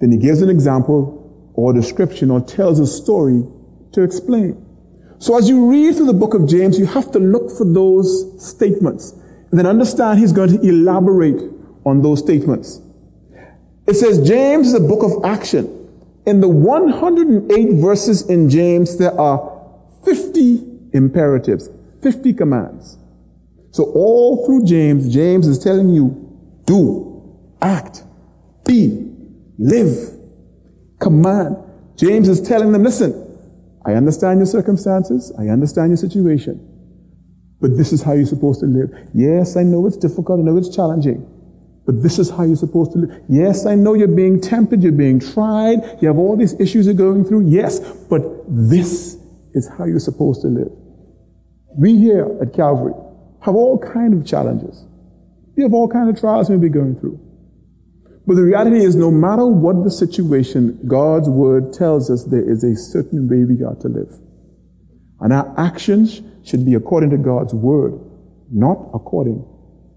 then 0.00 0.10
he 0.10 0.18
gives 0.18 0.42
an 0.42 0.50
example 0.50 1.52
or 1.54 1.72
description 1.72 2.30
or 2.30 2.40
tells 2.40 2.80
a 2.80 2.86
story 2.86 3.44
to 3.92 4.02
explain. 4.02 4.62
So 5.18 5.38
as 5.38 5.48
you 5.48 5.70
read 5.70 5.94
through 5.94 6.06
the 6.06 6.12
book 6.12 6.34
of 6.34 6.46
James, 6.46 6.78
you 6.78 6.86
have 6.86 7.10
to 7.12 7.18
look 7.18 7.50
for 7.56 7.64
those 7.64 8.44
statements 8.44 9.12
and 9.50 9.58
then 9.58 9.66
understand 9.66 10.18
he's 10.18 10.32
going 10.32 10.50
to 10.50 10.68
elaborate 10.68 11.40
on 11.86 12.02
those 12.02 12.18
statements. 12.18 12.80
It 13.86 13.94
says 13.94 14.26
James 14.26 14.68
is 14.68 14.74
a 14.74 14.80
book 14.80 15.02
of 15.02 15.24
action. 15.24 15.72
In 16.26 16.40
the 16.40 16.48
108 16.48 17.74
verses 17.74 18.28
in 18.28 18.50
James, 18.50 18.96
there 18.98 19.18
are 19.18 19.62
50 20.04 20.90
imperatives, 20.92 21.70
50 22.02 22.32
commands. 22.34 22.98
So 23.70 23.84
all 23.84 24.44
through 24.46 24.64
James, 24.64 25.12
James 25.12 25.46
is 25.46 25.58
telling 25.58 25.90
you, 25.90 26.62
do, 26.64 27.38
act, 27.62 28.02
be, 28.64 29.12
live, 29.58 30.18
command. 30.98 31.56
James 31.96 32.28
is 32.28 32.40
telling 32.40 32.72
them, 32.72 32.82
listen, 32.82 33.22
I 33.84 33.92
understand 33.92 34.40
your 34.40 34.46
circumstances. 34.46 35.32
I 35.38 35.48
understand 35.48 35.90
your 35.90 35.96
situation. 35.96 36.60
But 37.60 37.76
this 37.76 37.92
is 37.92 38.02
how 38.02 38.12
you're 38.12 38.26
supposed 38.26 38.60
to 38.60 38.66
live. 38.66 38.90
Yes, 39.14 39.56
I 39.56 39.62
know 39.62 39.86
it's 39.86 39.96
difficult. 39.96 40.40
I 40.40 40.42
know 40.42 40.56
it's 40.56 40.74
challenging. 40.74 41.24
But 41.86 42.02
this 42.02 42.18
is 42.18 42.28
how 42.30 42.42
you're 42.42 42.56
supposed 42.56 42.92
to 42.92 42.98
live. 42.98 43.22
Yes, 43.28 43.64
I 43.64 43.76
know 43.76 43.94
you're 43.94 44.08
being 44.08 44.40
tempted. 44.40 44.82
You're 44.82 44.92
being 44.92 45.20
tried. 45.20 45.78
You 46.02 46.08
have 46.08 46.18
all 46.18 46.36
these 46.36 46.58
issues 46.60 46.86
you're 46.86 46.94
going 46.94 47.24
through. 47.24 47.48
Yes, 47.48 47.78
but 48.10 48.22
this 48.48 49.16
is 49.54 49.68
how 49.78 49.84
you're 49.84 50.00
supposed 50.00 50.42
to 50.42 50.48
live. 50.48 50.72
We 51.78 51.96
here 51.96 52.36
at 52.42 52.52
Calvary 52.52 52.94
have 53.42 53.54
all 53.54 53.78
kind 53.78 54.12
of 54.12 54.26
challenges. 54.26 54.84
We 55.56 55.62
have 55.62 55.72
all 55.72 55.88
kind 55.88 56.10
of 56.10 56.18
trials 56.18 56.50
we'll 56.50 56.58
be 56.58 56.68
going 56.68 56.98
through. 56.98 57.20
But 58.26 58.34
the 58.34 58.42
reality 58.42 58.84
is, 58.84 58.96
no 58.96 59.10
matter 59.10 59.46
what 59.46 59.84
the 59.84 59.90
situation, 59.90 60.80
God's 60.88 61.28
word 61.28 61.72
tells 61.72 62.10
us 62.10 62.24
there 62.24 62.48
is 62.50 62.64
a 62.64 62.74
certain 62.74 63.28
way 63.28 63.44
we 63.44 63.62
are 63.64 63.76
to 63.76 63.88
live. 63.88 64.12
And 65.20 65.32
our 65.32 65.54
actions 65.56 66.20
should 66.44 66.66
be 66.66 66.74
according 66.74 67.10
to 67.10 67.18
God's 67.18 67.54
word, 67.54 67.94
not 68.50 68.90
according 68.92 69.46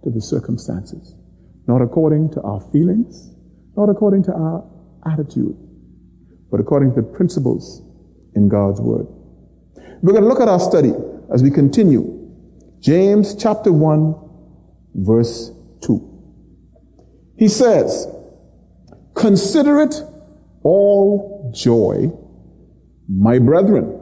to 0.03 0.11
the 0.11 0.21
circumstances, 0.21 1.15
not 1.69 1.83
according 1.83 2.31
to 2.31 2.41
our 2.41 2.59
feelings, 2.71 3.29
not 3.77 3.89
according 3.89 4.23
to 4.23 4.33
our 4.33 4.67
attitude, 5.05 5.55
but 6.49 6.59
according 6.59 6.95
to 6.95 7.01
the 7.01 7.07
principles 7.07 7.83
in 8.35 8.49
God's 8.49 8.81
word. 8.81 9.05
We're 10.01 10.13
going 10.13 10.23
to 10.23 10.29
look 10.29 10.41
at 10.41 10.47
our 10.47 10.59
study 10.59 10.91
as 11.31 11.43
we 11.43 11.51
continue. 11.51 12.03
James 12.79 13.35
chapter 13.35 13.71
1, 13.71 14.15
verse 14.95 15.51
2. 15.81 17.35
He 17.37 17.47
says, 17.47 18.07
Consider 19.13 19.79
it 19.81 19.93
all 20.63 21.53
joy, 21.55 22.11
my 23.07 23.37
brethren. 23.37 23.95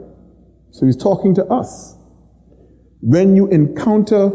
So 0.70 0.86
he's 0.86 0.96
talking 0.96 1.34
to 1.34 1.44
us. 1.44 1.96
When 3.00 3.36
you 3.36 3.46
encounter 3.48 4.30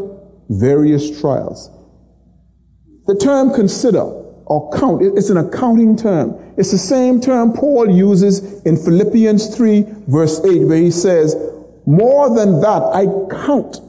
various 0.48 1.20
trials. 1.20 1.73
The 3.06 3.16
term 3.16 3.52
consider 3.52 4.02
or 4.46 4.70
count, 4.78 5.02
it's 5.02 5.30
an 5.30 5.36
accounting 5.36 5.96
term. 5.96 6.54
It's 6.56 6.70
the 6.70 6.78
same 6.78 7.20
term 7.20 7.52
Paul 7.52 7.90
uses 7.90 8.62
in 8.62 8.76
Philippians 8.76 9.54
3 9.56 9.86
verse 10.08 10.40
8 10.44 10.66
where 10.66 10.78
he 10.78 10.90
says, 10.90 11.34
more 11.86 12.34
than 12.34 12.60
that, 12.60 12.82
I 12.94 13.06
count 13.44 13.80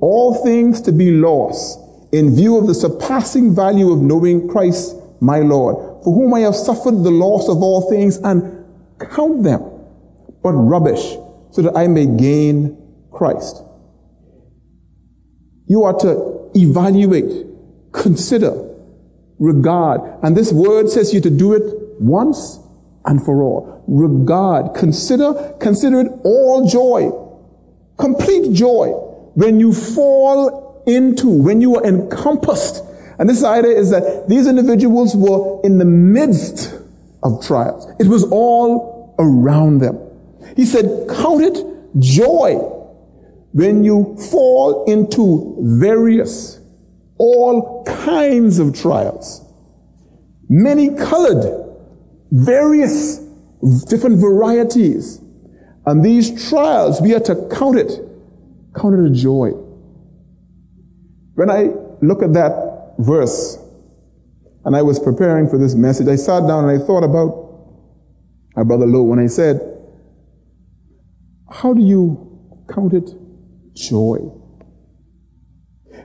all 0.00 0.42
things 0.42 0.80
to 0.82 0.92
be 0.92 1.10
lost 1.10 1.78
in 2.12 2.34
view 2.34 2.56
of 2.56 2.66
the 2.66 2.74
surpassing 2.74 3.54
value 3.54 3.90
of 3.92 4.00
knowing 4.00 4.48
Christ 4.48 4.96
my 5.20 5.40
Lord 5.40 5.76
for 6.04 6.14
whom 6.14 6.34
I 6.34 6.40
have 6.40 6.54
suffered 6.54 7.02
the 7.02 7.10
loss 7.10 7.48
of 7.48 7.62
all 7.62 7.90
things 7.90 8.18
and 8.18 8.64
count 8.98 9.42
them 9.42 9.60
but 10.42 10.52
rubbish 10.52 11.16
so 11.50 11.62
that 11.62 11.76
I 11.76 11.88
may 11.88 12.06
gain 12.06 12.76
Christ. 13.10 13.62
You 15.66 15.84
are 15.84 15.98
to 16.00 16.50
evaluate, 16.54 17.46
consider, 17.96 18.52
regard. 19.38 20.00
And 20.22 20.36
this 20.36 20.52
word 20.52 20.88
says 20.88 21.12
you 21.14 21.20
to 21.22 21.30
do 21.30 21.54
it 21.54 21.62
once 22.00 22.60
and 23.04 23.24
for 23.24 23.42
all. 23.42 23.84
Regard, 23.88 24.74
consider, 24.74 25.54
consider 25.60 26.00
it 26.00 26.12
all 26.24 26.68
joy, 26.68 27.10
complete 27.98 28.52
joy 28.52 28.88
when 29.34 29.60
you 29.60 29.72
fall 29.72 30.82
into, 30.86 31.28
when 31.28 31.60
you 31.60 31.76
are 31.76 31.84
encompassed 31.84 32.82
and 33.18 33.28
this 33.28 33.42
idea 33.42 33.72
is 33.72 33.90
that 33.90 34.28
these 34.28 34.46
individuals 34.46 35.16
were 35.16 35.60
in 35.62 35.78
the 35.78 35.84
midst 35.84 36.74
of 37.22 37.44
trials. 37.44 37.90
It 37.98 38.08
was 38.08 38.24
all 38.24 39.14
around 39.18 39.78
them. 39.78 39.98
He 40.54 40.66
said, 40.66 41.06
count 41.08 41.42
it 41.42 41.64
joy 41.98 42.56
when 43.52 43.84
you 43.84 44.16
fall 44.30 44.84
into 44.84 45.56
various, 45.60 46.55
all 47.18 47.84
kinds 47.84 48.58
of 48.58 48.78
trials. 48.78 49.42
Many 50.48 50.94
colored, 50.94 51.44
various, 52.30 53.18
different 53.88 54.18
varieties. 54.18 55.20
And 55.86 56.04
these 56.04 56.48
trials, 56.48 57.00
we 57.00 57.14
are 57.14 57.20
to 57.20 57.48
count 57.52 57.78
it, 57.78 58.00
count 58.76 58.94
it 58.94 59.10
a 59.10 59.14
joy. 59.14 59.50
When 61.34 61.50
I 61.50 61.70
look 62.02 62.22
at 62.22 62.32
that 62.34 62.94
verse, 62.98 63.58
and 64.64 64.74
I 64.74 64.82
was 64.82 64.98
preparing 64.98 65.48
for 65.48 65.58
this 65.58 65.74
message, 65.74 66.08
I 66.08 66.16
sat 66.16 66.40
down 66.48 66.68
and 66.68 66.82
I 66.82 66.84
thought 66.84 67.04
about 67.04 67.46
our 68.56 68.64
brother 68.64 68.86
Lowe 68.86 69.04
when 69.04 69.20
I 69.20 69.28
said, 69.28 69.60
How 71.48 71.72
do 71.72 71.80
you 71.80 72.64
count 72.68 72.92
it 72.92 73.10
joy? 73.74 74.18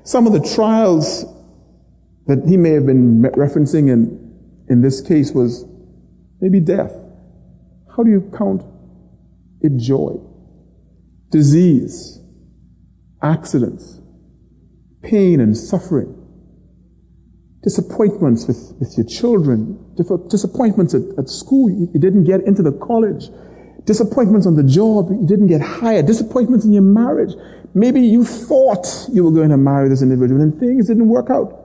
Some 0.04 0.28
of 0.28 0.34
the 0.34 0.42
trials 0.56 1.26
that 2.28 2.44
he 2.48 2.58
may 2.58 2.72
have 2.72 2.86
been 2.86 3.22
referencing 3.22 3.90
in, 3.90 4.66
in 4.70 4.82
this 4.82 5.02
case 5.02 5.32
was 5.32 5.66
maybe 6.40 6.60
death. 6.60 6.94
How 7.96 8.04
do 8.04 8.10
you 8.10 8.32
count 8.38 8.64
it 9.62 9.78
joy? 9.78 10.16
Disease, 11.30 12.20
accidents, 13.22 14.00
pain 15.04 15.40
and 15.40 15.56
suffering 15.56 16.22
disappointments 17.64 18.48
with, 18.48 18.74
with 18.80 18.98
your 18.98 19.06
children, 19.06 19.78
disappointments 20.30 20.94
at, 20.94 21.02
at 21.18 21.30
school, 21.30 21.70
you, 21.70 21.88
you 21.94 22.00
didn't 22.00 22.24
get 22.24 22.42
into 22.42 22.62
the 22.62 22.72
college, 22.72 23.30
disappointments 23.86 24.48
on 24.48 24.56
the 24.56 24.64
job, 24.64 25.10
you 25.12 25.28
didn't 25.28 25.48
get 25.48 25.62
hired, 25.62 26.06
disappointments 26.06 26.66
in 26.66 26.74
your 26.74 26.82
marriage. 26.82 27.34
Maybe 27.74 28.02
you 28.02 28.26
thought 28.26 29.08
you 29.12 29.24
were 29.24 29.32
going 29.32 29.50
to 29.50 29.58
marry 29.58 29.88
this 29.90 30.02
individual 30.02 30.42
and 30.42 30.60
things 30.60 30.88
didn't 30.88 31.08
work 31.08 31.30
out. 31.30 31.58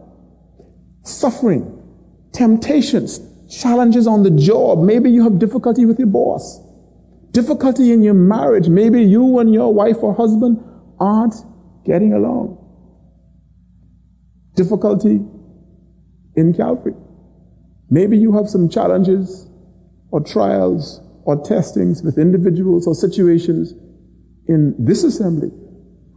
Suffering, 1.02 1.82
temptations, 2.32 3.20
challenges 3.50 4.06
on 4.06 4.22
the 4.22 4.30
job. 4.30 4.80
Maybe 4.82 5.10
you 5.10 5.24
have 5.24 5.38
difficulty 5.38 5.84
with 5.84 5.98
your 5.98 6.08
boss, 6.08 6.60
difficulty 7.32 7.92
in 7.92 8.02
your 8.02 8.14
marriage. 8.14 8.68
Maybe 8.68 9.02
you 9.02 9.38
and 9.38 9.52
your 9.52 9.72
wife 9.72 9.96
or 10.02 10.14
husband 10.14 10.62
aren't 11.00 11.34
getting 11.84 12.12
along. 12.12 12.62
Difficulty 14.54 15.20
in 16.34 16.54
Calvary. 16.54 16.94
Maybe 17.90 18.16
you 18.18 18.32
have 18.36 18.48
some 18.48 18.68
challenges 18.68 19.48
or 20.10 20.20
trials 20.20 21.00
or 21.24 21.42
testings 21.42 22.02
with 22.02 22.18
individuals 22.18 22.86
or 22.86 22.94
situations 22.94 23.72
in 24.48 24.74
this 24.78 25.02
assembly. 25.02 25.50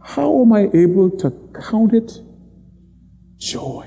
How 0.02 0.42
am 0.42 0.52
I 0.52 0.70
able 0.72 1.10
to 1.18 1.30
count 1.54 1.92
it 1.92 2.12
joy? 3.38 3.86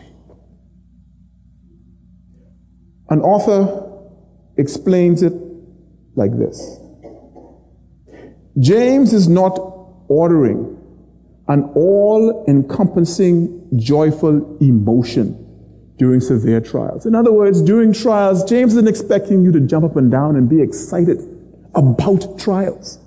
An 3.09 3.21
author 3.21 3.91
explains 4.57 5.23
it 5.23 5.33
like 6.15 6.37
this. 6.37 6.79
James 8.59 9.13
is 9.13 9.27
not 9.27 9.57
ordering 10.07 10.77
an 11.47 11.63
all 11.75 12.45
encompassing 12.47 13.69
joyful 13.75 14.57
emotion 14.59 15.39
during 15.97 16.19
severe 16.19 16.61
trials. 16.61 17.05
In 17.05 17.15
other 17.15 17.31
words, 17.31 17.61
during 17.61 17.93
trials, 17.93 18.43
James 18.43 18.73
isn't 18.73 18.87
expecting 18.87 19.43
you 19.43 19.51
to 19.51 19.59
jump 19.59 19.85
up 19.85 19.95
and 19.95 20.11
down 20.11 20.35
and 20.35 20.47
be 20.49 20.61
excited 20.61 21.17
about 21.75 22.39
trials. 22.39 22.99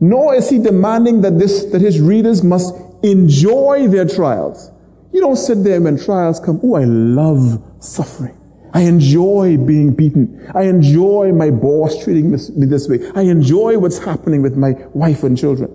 Nor 0.00 0.34
is 0.34 0.50
he 0.50 0.58
demanding 0.58 1.22
that 1.22 1.38
this, 1.38 1.64
that 1.66 1.80
his 1.80 2.00
readers 2.00 2.42
must 2.42 2.74
enjoy 3.02 3.88
their 3.88 4.06
trials. 4.06 4.70
You 5.12 5.20
don't 5.20 5.36
sit 5.36 5.62
there 5.62 5.80
when 5.80 5.98
trials 5.98 6.40
come, 6.40 6.60
oh, 6.64 6.74
I 6.74 6.84
love 6.84 7.62
suffering. 7.78 8.36
I 8.72 8.80
enjoy 8.80 9.56
being 9.56 9.94
beaten. 9.94 10.50
I 10.52 10.62
enjoy 10.62 11.30
my 11.32 11.50
boss 11.50 12.02
treating 12.02 12.32
me 12.32 12.66
this 12.66 12.88
way. 12.88 12.98
I 13.14 13.22
enjoy 13.22 13.78
what's 13.78 13.98
happening 13.98 14.42
with 14.42 14.56
my 14.56 14.72
wife 14.92 15.22
and 15.22 15.38
children. 15.38 15.70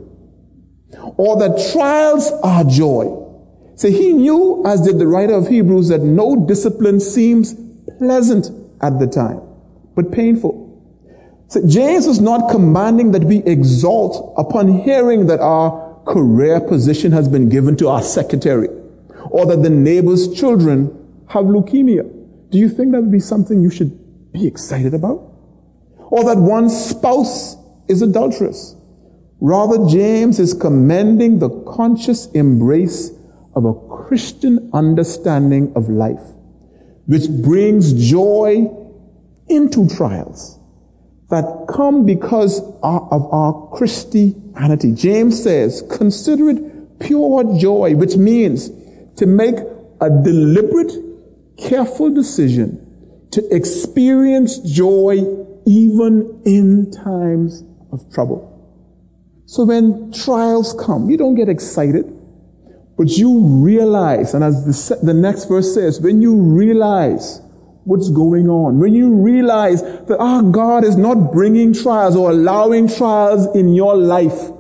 Or 1.16 1.40
that 1.40 1.72
trials 1.72 2.32
are 2.44 2.66
joy. 2.66 3.16
So 3.76 3.90
he 3.90 4.12
knew, 4.12 4.62
as 4.66 4.82
did 4.82 5.00
the 5.00 5.08
writer 5.08 5.34
of 5.34 5.48
Hebrews, 5.48 5.88
that 5.88 6.02
no 6.02 6.46
discipline 6.46 7.00
seems 7.00 7.56
pleasant 7.98 8.48
at 8.82 9.00
the 9.00 9.08
time, 9.08 9.42
but 9.96 10.12
painful. 10.12 10.59
So 11.50 11.66
James 11.66 12.06
was 12.06 12.22
not 12.22 12.52
commanding 12.52 13.12
that 13.14 13.24
we 13.24 13.38
exalt 13.38 14.36
upon 14.38 14.82
hearing 14.82 15.26
that 15.26 15.40
our 15.40 16.00
career 16.06 16.62
position 16.62 17.12
has 17.12 17.28
been 17.28 17.50
given 17.50 17.76
to 17.78 17.88
our 17.88 18.04
secretary, 18.04 18.68
or 19.32 19.48
that 19.48 19.64
the 19.64 19.70
neighbor's 19.72 20.32
children 20.32 20.96
have 21.30 21.46
leukemia. 21.46 22.04
Do 22.52 22.60
you 22.60 22.70
think 22.70 22.92
that 22.92 23.02
would 23.02 23.12
be 23.12 23.20
something 23.20 23.64
you 23.64 23.72
should 23.72 24.32
be 24.32 24.46
excited 24.46 24.94
about? 24.94 25.26
Or 25.98 26.24
that 26.24 26.38
one 26.38 26.70
spouse 26.70 27.56
is 27.88 28.04
adulterous? 28.04 28.76
Rather, 29.42 29.90
James 29.90 30.40
is 30.40 30.54
commending 30.54 31.40
the 31.40 31.50
conscious 31.64 32.28
embrace 32.34 33.10
of 33.56 33.66
a 33.66 33.74
Christian 33.74 34.70
understanding 34.72 35.74
of 35.76 35.90
life, 35.90 36.22
which 37.08 37.28
brings 37.28 37.94
joy 38.08 38.70
into 39.48 39.90
trials 39.90 40.59
that 41.30 41.68
come 41.70 42.06
because 42.06 42.60
of 42.82 43.34
our 43.34 43.70
Christianity. 43.74 44.94
James 44.94 45.42
says, 45.42 45.84
consider 45.90 46.50
it 46.50 47.00
pure 47.00 47.58
joy, 47.60 47.96
which 47.96 48.18
means 48.18 48.70
to 49.18 49.26
make 49.26 49.56
a 50.02 50.10
deliberate, 50.10 50.92
careful 51.58 52.10
decision 52.14 53.28
to 53.32 53.56
experience 53.56 54.58
joy 54.60 55.18
even 55.66 56.42
in 56.46 56.92
times 56.92 57.64
of 57.92 58.12
trouble. 58.12 58.46
So 59.46 59.66
when 59.66 60.12
trials 60.12 60.74
come, 60.74 61.10
you 61.10 61.18
don't 61.18 61.36
get 61.36 61.50
excited 61.50 62.06
But 63.00 63.12
you 63.12 63.40
realize, 63.40 64.34
and 64.34 64.44
as 64.44 64.90
the, 64.90 65.06
the 65.06 65.14
next 65.14 65.46
verse 65.46 65.74
says, 65.74 66.02
when 66.02 66.22
you 66.22 66.36
realize 66.36 67.40
what's 67.90 68.10
going 68.10 68.48
on, 68.48 68.78
when 68.78 68.94
you 68.94 69.12
realize 69.16 69.82
that 69.82 70.18
our 70.20 70.44
God 70.44 70.84
is 70.84 70.96
not 70.96 71.32
bringing 71.32 71.74
trials 71.74 72.16
or 72.16 72.30
allowing 72.30 72.88
trials 72.88 73.48
in 73.56 73.74
your 73.74 73.98
life 73.98 74.52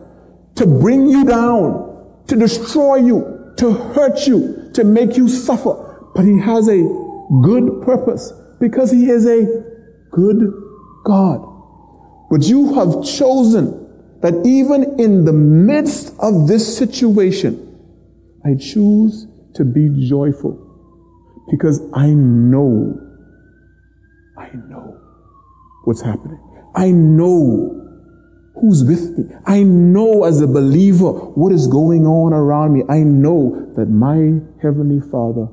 to 0.55 0.65
bring 0.65 1.07
you 1.07 1.24
down, 1.25 2.24
to 2.25 2.36
destroy 2.36 2.95
you, 2.95 3.53
to 3.57 3.71
hurt 3.71 4.25
you, 4.25 4.71
to 4.74 4.83
make 4.83 5.15
you 5.15 5.29
suffer, 5.29 6.09
but 6.15 6.25
He 6.25 6.39
has 6.39 6.67
a 6.67 6.81
good 7.43 7.83
purpose 7.83 8.33
because 8.59 8.91
He 8.91 9.12
is 9.12 9.27
a 9.27 9.45
good 10.12 10.51
God. 11.05 11.45
But 12.31 12.43
you 12.43 12.74
have 12.74 13.05
chosen 13.05 14.17
that 14.21 14.33
even 14.43 15.00
in 15.00 15.25
the 15.25 15.33
midst 15.33 16.15
of 16.19 16.48
this 16.48 16.77
situation, 16.77 17.53
I 18.43 18.55
choose 18.55 19.27
to 19.53 19.65
be 19.65 20.07
joyful 20.09 20.65
because 21.51 21.81
I 21.93 22.07
know, 22.07 23.08
I 24.39 24.50
know 24.53 24.98
what's 25.84 26.01
happening. 26.01 26.39
I 26.75 26.91
know 26.91 27.75
who's 28.55 28.84
with 28.84 29.17
me. 29.17 29.36
I 29.46 29.63
know 29.63 30.24
as 30.24 30.41
a 30.41 30.48
believer 30.48 31.12
what 31.12 31.51
is 31.51 31.67
going 31.67 32.05
on 32.05 32.34
around 32.34 32.74
me. 32.74 32.84
I 32.89 33.00
know 33.00 33.74
that 33.75 33.88
my 33.88 34.39
Heavenly 34.62 35.01
Father 35.12 35.48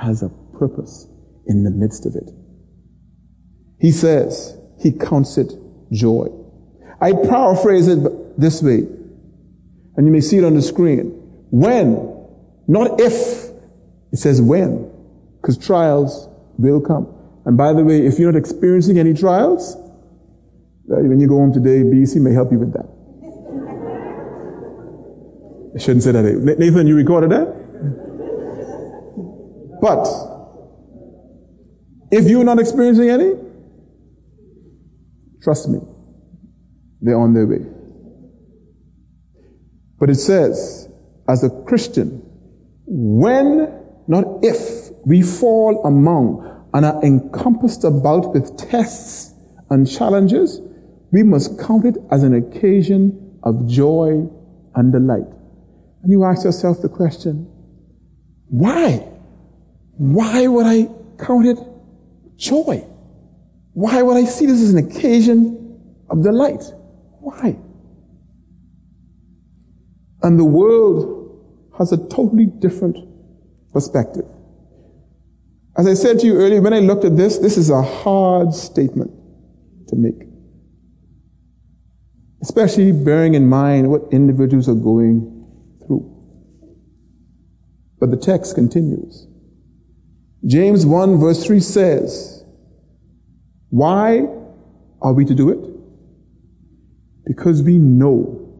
has 0.00 0.22
a 0.22 0.30
purpose 0.58 1.06
in 1.46 1.64
the 1.64 1.70
midst 1.70 2.04
of 2.06 2.14
it. 2.16 2.30
He 3.80 3.90
says 3.90 4.56
he 4.80 4.92
counts 4.92 5.38
it 5.38 5.52
joy. 5.92 6.28
I 7.00 7.12
paraphrase 7.12 7.88
it 7.88 8.40
this 8.40 8.62
way, 8.62 8.86
and 9.96 10.06
you 10.06 10.12
may 10.12 10.20
see 10.20 10.38
it 10.38 10.44
on 10.44 10.54
the 10.54 10.62
screen. 10.62 11.18
When 11.50 12.12
not 12.66 13.00
if. 13.00 13.50
It 14.12 14.18
says 14.18 14.40
when. 14.42 14.90
Because 15.40 15.58
trials 15.58 16.28
will 16.58 16.80
come. 16.80 17.21
And 17.44 17.56
by 17.56 17.72
the 17.72 17.84
way, 17.84 18.06
if 18.06 18.18
you're 18.18 18.30
not 18.32 18.38
experiencing 18.38 18.98
any 18.98 19.14
trials, 19.14 19.76
when 20.84 21.20
you 21.20 21.26
go 21.28 21.36
home 21.36 21.52
today, 21.52 21.82
BC 21.82 22.20
may 22.20 22.32
help 22.32 22.52
you 22.52 22.58
with 22.58 22.72
that. 22.72 22.88
I 25.74 25.78
shouldn't 25.78 26.02
say 26.02 26.12
that. 26.12 26.24
Nathan, 26.58 26.86
you 26.86 26.96
recorded 26.96 27.30
that? 27.30 27.62
But 29.80 30.06
if 32.12 32.28
you're 32.28 32.44
not 32.44 32.60
experiencing 32.60 33.08
any, 33.08 33.34
trust 35.42 35.68
me, 35.68 35.80
they're 37.00 37.18
on 37.18 37.32
their 37.32 37.46
way. 37.46 37.66
But 39.98 40.10
it 40.10 40.16
says, 40.16 40.88
as 41.28 41.42
a 41.42 41.50
Christian, 41.66 42.22
when, 42.86 43.80
not 44.06 44.24
if, 44.42 44.90
we 45.06 45.22
fall 45.22 45.82
among 45.84 46.51
and 46.74 46.84
are 46.86 47.02
encompassed 47.02 47.84
about 47.84 48.32
with 48.32 48.56
tests 48.56 49.34
and 49.70 49.88
challenges, 49.90 50.60
we 51.12 51.22
must 51.22 51.58
count 51.58 51.84
it 51.84 51.96
as 52.10 52.22
an 52.22 52.34
occasion 52.34 53.38
of 53.42 53.66
joy 53.66 54.26
and 54.74 54.92
delight. 54.92 55.26
And 56.02 56.10
you 56.10 56.24
ask 56.24 56.44
yourself 56.44 56.80
the 56.80 56.88
question, 56.88 57.46
why? 58.48 59.08
Why 59.96 60.46
would 60.46 60.66
I 60.66 60.88
count 61.18 61.46
it 61.46 61.58
joy? 62.36 62.86
Why 63.74 64.02
would 64.02 64.16
I 64.16 64.24
see 64.24 64.46
this 64.46 64.62
as 64.62 64.74
an 64.74 64.78
occasion 64.78 65.78
of 66.10 66.22
delight? 66.22 66.62
Why? 67.20 67.56
And 70.22 70.38
the 70.38 70.44
world 70.44 71.18
has 71.78 71.92
a 71.92 71.96
totally 72.08 72.46
different 72.46 72.96
perspective. 73.72 74.26
As 75.76 75.86
I 75.86 75.94
said 75.94 76.18
to 76.20 76.26
you 76.26 76.36
earlier, 76.36 76.60
when 76.60 76.74
I 76.74 76.80
looked 76.80 77.04
at 77.04 77.16
this, 77.16 77.38
this 77.38 77.56
is 77.56 77.70
a 77.70 77.82
hard 77.82 78.54
statement 78.54 79.10
to 79.88 79.96
make. 79.96 80.28
Especially 82.42 82.92
bearing 82.92 83.34
in 83.34 83.48
mind 83.48 83.90
what 83.90 84.02
individuals 84.10 84.68
are 84.68 84.74
going 84.74 85.46
through. 85.86 86.08
But 87.98 88.10
the 88.10 88.16
text 88.16 88.54
continues. 88.54 89.26
James 90.44 90.84
1 90.84 91.18
verse 91.18 91.44
3 91.44 91.60
says, 91.60 92.44
Why 93.70 94.26
are 95.00 95.12
we 95.14 95.24
to 95.24 95.34
do 95.34 95.50
it? 95.50 95.70
Because 97.24 97.62
we 97.62 97.78
know, 97.78 98.58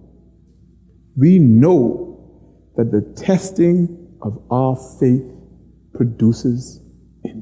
we 1.16 1.38
know 1.38 2.72
that 2.76 2.90
the 2.90 3.02
testing 3.20 4.16
of 4.22 4.40
our 4.50 4.76
faith 4.98 5.24
produces 5.92 6.81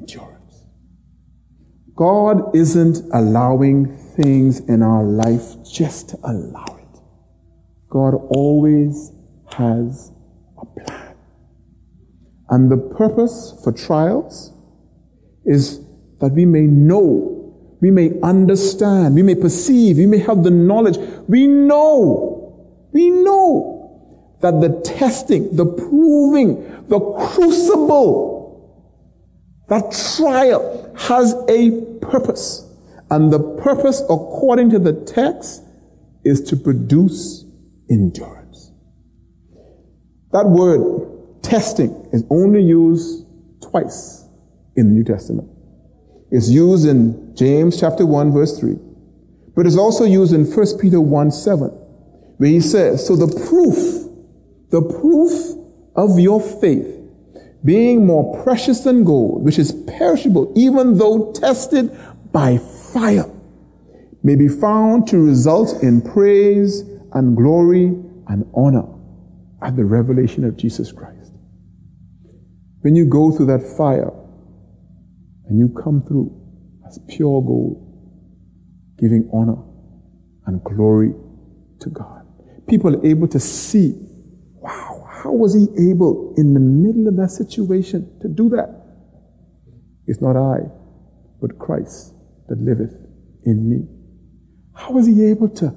endurance. 0.00 0.66
God 1.94 2.56
isn't 2.56 3.02
allowing 3.12 3.96
things 4.16 4.60
in 4.60 4.82
our 4.82 5.04
life 5.04 5.56
just 5.70 6.10
to 6.10 6.18
allow 6.24 6.64
it. 6.78 7.00
God 7.90 8.14
always 8.14 9.12
has 9.52 10.12
a 10.60 10.64
plan. 10.64 11.16
And 12.48 12.70
the 12.70 12.76
purpose 12.76 13.54
for 13.62 13.72
trials 13.72 14.52
is 15.44 15.80
that 16.20 16.32
we 16.32 16.46
may 16.46 16.62
know, 16.62 17.76
we 17.80 17.90
may 17.90 18.18
understand, 18.22 19.14
we 19.14 19.22
may 19.22 19.34
perceive, 19.34 19.96
we 19.98 20.06
may 20.06 20.18
have 20.18 20.42
the 20.42 20.50
knowledge. 20.50 20.96
We 21.28 21.46
know, 21.46 22.88
we 22.92 23.10
know 23.10 24.36
that 24.40 24.60
the 24.60 24.80
testing, 24.80 25.54
the 25.54 25.66
proving, 25.66 26.86
the 26.88 26.98
crucible, 27.00 28.29
that 29.70 29.96
trial 30.16 30.94
has 30.98 31.34
a 31.48 31.70
purpose. 32.02 32.66
And 33.10 33.32
the 33.32 33.40
purpose, 33.62 34.02
according 34.02 34.70
to 34.70 34.78
the 34.78 34.92
text, 34.92 35.62
is 36.24 36.42
to 36.50 36.56
produce 36.56 37.44
endurance. 37.90 38.72
That 40.32 40.46
word, 40.46 41.42
testing, 41.42 42.08
is 42.12 42.24
only 42.30 42.62
used 42.62 43.26
twice 43.62 44.24
in 44.76 44.88
the 44.88 44.94
New 44.94 45.04
Testament. 45.04 45.48
It's 46.30 46.48
used 46.48 46.86
in 46.86 47.34
James 47.34 47.80
chapter 47.80 48.06
1 48.06 48.32
verse 48.32 48.60
3, 48.60 48.76
but 49.56 49.66
it's 49.66 49.76
also 49.76 50.04
used 50.04 50.32
in 50.32 50.44
1 50.44 50.66
Peter 50.78 51.00
1 51.00 51.30
7, 51.32 51.68
where 52.36 52.50
he 52.50 52.60
says, 52.60 53.04
so 53.04 53.16
the 53.16 53.26
proof 53.48 54.00
the 54.70 54.82
proof 54.82 55.32
of 55.96 56.18
your 56.18 56.40
faith, 56.40 56.86
being 57.64 58.06
more 58.06 58.42
precious 58.42 58.80
than 58.80 59.04
gold, 59.04 59.44
which 59.44 59.58
is 59.58 59.72
perishable, 59.86 60.52
even 60.56 60.98
though 60.98 61.32
tested 61.32 61.96
by 62.32 62.58
fire, 62.58 63.30
may 64.22 64.34
be 64.34 64.48
found 64.48 65.06
to 65.08 65.18
result 65.18 65.82
in 65.82 66.00
praise 66.00 66.80
and 67.12 67.36
glory 67.36 67.86
and 68.28 68.44
honor 68.54 68.86
at 69.62 69.76
the 69.76 69.84
revelation 69.84 70.44
of 70.44 70.56
Jesus 70.56 70.92
Christ. 70.92 71.32
When 72.82 72.94
you 72.94 73.04
go 73.04 73.30
through 73.30 73.46
that 73.46 73.62
fire 73.76 74.10
and 75.46 75.58
you 75.58 75.68
come 75.68 76.02
through 76.02 76.34
as 76.86 76.98
pure 77.08 77.42
gold, 77.42 77.86
giving 78.98 79.28
honor 79.32 79.62
and 80.46 80.62
glory 80.64 81.12
to 81.80 81.90
God, 81.90 82.26
people 82.68 82.96
are 82.96 83.06
able 83.06 83.28
to 83.28 83.40
see 83.40 83.94
how 85.22 85.32
was 85.32 85.54
he 85.54 85.68
able 85.90 86.34
in 86.36 86.54
the 86.54 86.60
middle 86.60 87.06
of 87.08 87.16
that 87.16 87.30
situation 87.30 88.18
to 88.20 88.28
do 88.28 88.48
that? 88.50 88.86
It's 90.06 90.20
not 90.20 90.36
I, 90.36 90.60
but 91.40 91.58
Christ 91.58 92.14
that 92.48 92.58
liveth 92.58 92.94
in 93.44 93.68
me. 93.68 93.86
How 94.74 94.92
was 94.92 95.06
he 95.06 95.24
able 95.26 95.48
to 95.50 95.74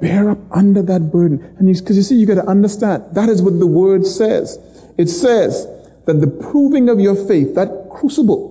bear 0.00 0.30
up 0.30 0.38
under 0.50 0.82
that 0.82 1.12
burden? 1.12 1.54
And 1.58 1.66
because 1.66 1.96
you, 1.96 2.02
see, 2.02 2.16
you 2.16 2.26
got 2.26 2.36
to 2.36 2.46
understand 2.46 3.04
that 3.12 3.28
is 3.28 3.42
what 3.42 3.58
the 3.58 3.66
word 3.66 4.06
says. 4.06 4.58
It 4.96 5.08
says 5.08 5.66
that 6.06 6.14
the 6.14 6.26
proving 6.26 6.88
of 6.88 6.98
your 7.00 7.14
faith, 7.14 7.54
that 7.56 7.90
crucible 7.90 8.48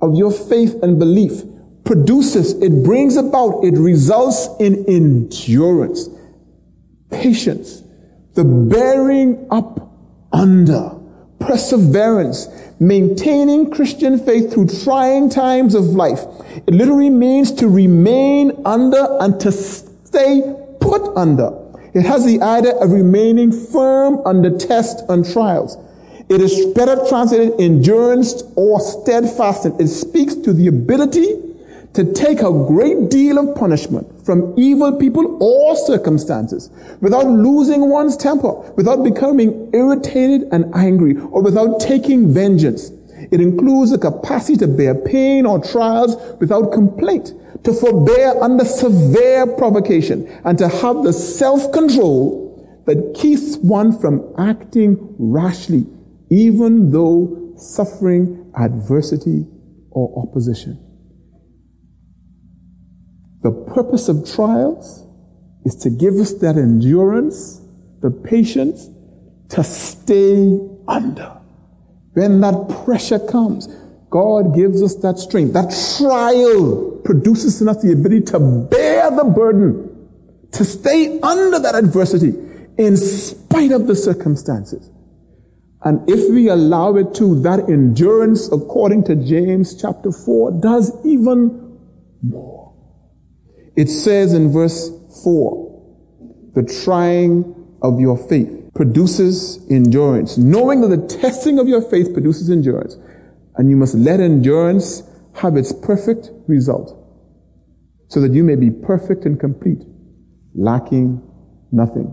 of 0.00 0.14
your 0.14 0.32
faith 0.32 0.82
and 0.82 0.98
belief, 0.98 1.42
produces, 1.84 2.54
it 2.62 2.82
brings 2.82 3.16
about, 3.16 3.62
it 3.62 3.74
results 3.74 4.48
in 4.58 4.86
endurance, 4.86 6.08
patience, 7.10 7.82
the 8.40 8.44
bearing 8.44 9.46
up 9.50 9.90
under, 10.32 10.96
perseverance, 11.40 12.48
maintaining 12.78 13.70
Christian 13.70 14.18
faith 14.18 14.54
through 14.54 14.68
trying 14.82 15.28
times 15.28 15.74
of 15.74 15.84
life. 15.84 16.20
It 16.66 16.72
literally 16.72 17.10
means 17.10 17.52
to 17.56 17.68
remain 17.68 18.62
under 18.64 19.18
and 19.20 19.38
to 19.40 19.52
stay 19.52 20.56
put 20.80 21.14
under. 21.18 21.52
It 21.92 22.06
has 22.06 22.24
the 22.24 22.40
idea 22.40 22.76
of 22.76 22.92
remaining 22.92 23.52
firm 23.52 24.22
under 24.24 24.56
test 24.56 25.04
and 25.10 25.30
trials. 25.30 25.76
It 26.30 26.40
is 26.40 26.64
better 26.74 26.96
translated 27.10 27.60
endurance 27.60 28.42
or 28.56 28.80
steadfastness. 28.80 29.74
It 29.78 29.88
speaks 29.88 30.34
to 30.36 30.54
the 30.54 30.68
ability 30.68 31.49
to 31.94 32.12
take 32.12 32.40
a 32.40 32.52
great 32.52 33.10
deal 33.10 33.38
of 33.38 33.56
punishment 33.56 34.24
from 34.24 34.54
evil 34.56 34.96
people 34.96 35.42
or 35.42 35.74
circumstances 35.74 36.70
without 37.00 37.26
losing 37.26 37.88
one's 37.90 38.16
temper, 38.16 38.52
without 38.76 39.02
becoming 39.02 39.70
irritated 39.74 40.48
and 40.52 40.72
angry, 40.74 41.16
or 41.16 41.42
without 41.42 41.80
taking 41.80 42.32
vengeance. 42.32 42.92
It 43.32 43.40
includes 43.40 43.90
the 43.90 43.98
capacity 43.98 44.56
to 44.58 44.68
bear 44.68 44.94
pain 44.94 45.46
or 45.46 45.62
trials 45.62 46.16
without 46.38 46.72
complaint, 46.72 47.34
to 47.64 47.72
forbear 47.72 48.40
under 48.42 48.64
severe 48.64 49.46
provocation, 49.46 50.26
and 50.44 50.56
to 50.58 50.68
have 50.68 51.02
the 51.02 51.12
self-control 51.12 52.82
that 52.86 53.14
keeps 53.14 53.56
one 53.56 53.98
from 53.98 54.32
acting 54.38 54.96
rashly, 55.18 55.86
even 56.30 56.90
though 56.92 57.52
suffering 57.56 58.50
adversity 58.56 59.44
or 59.90 60.22
opposition. 60.22 60.78
The 63.42 63.50
purpose 63.50 64.08
of 64.08 64.30
trials 64.30 65.06
is 65.64 65.74
to 65.76 65.90
give 65.90 66.14
us 66.14 66.34
that 66.34 66.56
endurance, 66.56 67.60
the 68.00 68.10
patience 68.10 68.88
to 69.50 69.64
stay 69.64 70.58
under. 70.86 71.40
When 72.12 72.40
that 72.40 72.84
pressure 72.84 73.18
comes, 73.18 73.66
God 74.10 74.54
gives 74.54 74.82
us 74.82 74.96
that 74.96 75.18
strength. 75.18 75.54
That 75.54 75.70
trial 75.96 77.00
produces 77.04 77.62
in 77.62 77.68
us 77.68 77.82
the 77.82 77.92
ability 77.92 78.22
to 78.26 78.40
bear 78.40 79.10
the 79.10 79.24
burden, 79.24 80.08
to 80.52 80.64
stay 80.64 81.20
under 81.20 81.58
that 81.60 81.74
adversity 81.74 82.34
in 82.76 82.96
spite 82.96 83.72
of 83.72 83.86
the 83.86 83.94
circumstances. 83.94 84.90
And 85.82 86.08
if 86.10 86.30
we 86.30 86.48
allow 86.48 86.96
it 86.96 87.14
to, 87.14 87.40
that 87.42 87.70
endurance, 87.70 88.52
according 88.52 89.04
to 89.04 89.16
James 89.16 89.80
chapter 89.80 90.12
4, 90.12 90.60
does 90.60 90.92
even 91.06 91.78
more. 92.22 92.69
It 93.80 93.88
says 93.88 94.34
in 94.34 94.52
verse 94.52 94.90
4, 95.24 96.52
the 96.54 96.64
trying 96.84 97.78
of 97.80 97.98
your 97.98 98.18
faith 98.18 98.72
produces 98.74 99.58
endurance, 99.70 100.36
knowing 100.36 100.82
that 100.82 100.88
the 100.88 101.06
testing 101.16 101.58
of 101.58 101.66
your 101.66 101.80
faith 101.80 102.12
produces 102.12 102.50
endurance. 102.50 102.98
And 103.56 103.70
you 103.70 103.76
must 103.78 103.94
let 103.94 104.20
endurance 104.20 105.02
have 105.36 105.56
its 105.56 105.72
perfect 105.72 106.28
result, 106.46 106.94
so 108.08 108.20
that 108.20 108.32
you 108.32 108.44
may 108.44 108.54
be 108.54 108.68
perfect 108.68 109.24
and 109.24 109.40
complete, 109.40 109.80
lacking 110.54 111.22
nothing. 111.72 112.08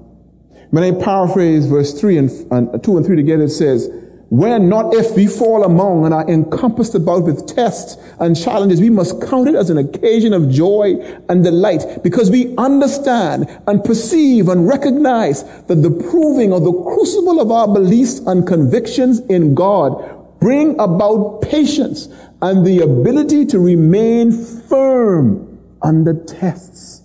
When 0.70 0.86
I 0.86 0.92
paraphrase 0.92 1.66
verse 1.66 2.00
3 2.00 2.18
and, 2.18 2.30
and 2.50 2.82
2 2.82 2.96
and 2.96 3.06
3 3.06 3.18
together, 3.18 3.44
it 3.44 3.50
says, 3.50 3.90
when, 4.30 4.68
not 4.68 4.94
if, 4.94 5.16
we 5.16 5.28
fall 5.28 5.64
among 5.64 6.06
and 6.06 6.14
are 6.14 6.28
encompassed 6.30 6.96
about 6.96 7.24
with 7.24 7.48
tests 7.48 7.96
and 8.20 8.36
challenges, 8.36 8.82
we 8.82 8.90
must 8.90 9.22
count 9.22 9.48
it 9.48 9.56
as 9.56 9.70
an 9.70 9.78
occasion 9.78 10.34
of 10.34 10.50
joy 10.50 10.96
and 11.30 11.44
delight 11.44 12.04
because 12.04 12.30
we 12.30 12.56
understand 12.58 13.48
and 13.68 13.84
perceive 13.84 14.50
and 14.50 14.68
recognize 14.68 15.44
that 15.68 15.76
the 15.76 15.92
proving 16.10 16.52
or 16.52 16.60
the 16.60 16.74
crucible 16.74 17.40
of 17.40 17.52
our 17.52 17.68
beliefs 17.68 18.20
and 18.20 18.46
convictions 18.46 19.20
in 19.30 19.56
God 19.56 20.18
bring 20.40 20.80
about 20.80 21.42
patience 21.42 22.10
and 22.42 22.66
the 22.66 22.80
ability 22.80 23.46
to 23.46 23.60
remain 23.60 24.32
firm 24.32 25.60
under 25.82 26.14
tests 26.26 27.02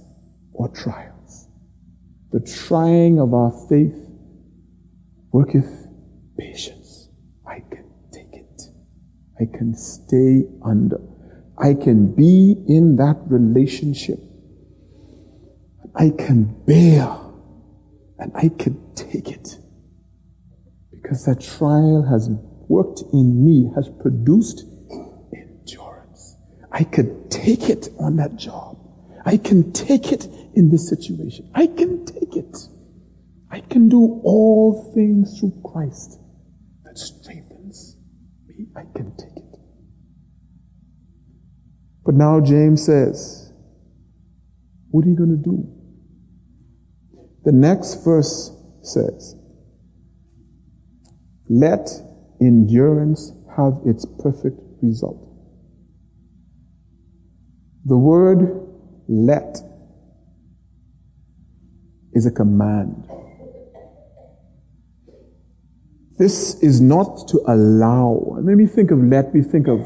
or 0.53 0.69
trials. 0.69 1.49
The 2.33 2.41
trying 2.41 3.21
of 3.21 3.33
our 3.33 3.53
faith 3.69 3.97
worketh 5.33 5.87
patience. 6.39 7.09
I 7.47 7.61
can 7.61 7.85
take 8.13 8.33
it. 8.33 8.63
I 9.43 9.57
can 9.57 9.75
stay 9.75 10.45
under. 10.65 11.01
I 11.59 11.75
can 11.75 12.15
be 12.15 12.55
in 12.69 12.97
that 12.97 13.17
relationship. 13.27 14.19
I 15.97 16.11
can 16.11 16.63
bear 16.65 17.19
and 18.19 18.33
I 18.37 18.49
can 18.49 18.95
take 18.95 19.29
it. 19.29 19.59
Because 20.93 21.25
that 21.25 21.41
trial 21.41 22.07
has 22.09 22.31
worked 22.69 23.03
in 23.13 23.45
me, 23.45 23.71
has 23.75 23.89
produced 24.01 24.65
endurance. 25.35 26.37
I 26.71 26.85
could 26.85 27.31
take 27.31 27.69
it 27.69 27.89
on 27.99 28.17
that 28.17 28.37
job. 28.37 28.79
I 29.25 29.39
can 29.39 29.73
take 29.73 30.13
it 30.13 30.27
in 30.55 30.71
this 30.71 30.89
situation. 30.89 31.51
I 31.55 31.67
can 31.67 32.07
take 32.07 32.37
it. 32.37 32.57
I 33.51 33.61
can 33.61 33.89
do 33.89 34.21
all 34.25 34.93
things 34.95 35.39
through 35.39 35.61
Christ 35.65 36.21
that 36.85 36.97
strengthens 36.97 37.97
me. 38.47 38.69
I 38.77 38.85
can 38.97 39.15
take. 39.17 39.32
But 42.05 42.15
now 42.15 42.41
James 42.41 42.85
says, 42.85 43.53
What 44.91 45.05
are 45.05 45.09
you 45.09 45.17
going 45.17 45.31
to 45.31 45.37
do? 45.37 45.69
The 47.45 47.53
next 47.53 48.05
verse 48.05 48.51
says, 48.83 49.37
Let 51.49 51.89
endurance 52.41 53.33
have 53.57 53.81
its 53.85 54.07
perfect 54.23 54.59
result. 54.81 55.29
The 57.85 57.97
word 57.97 58.69
let 59.09 59.59
is 62.13 62.27
a 62.27 62.31
command. 62.31 63.09
This 66.19 66.63
is 66.63 66.81
not 66.81 67.27
to 67.29 67.41
allow. 67.49 68.13
When 68.43 68.57
we 68.57 68.67
think 68.67 68.91
of 68.91 68.99
let, 68.99 69.33
we 69.33 69.43
think 69.43 69.67
of, 69.67 69.81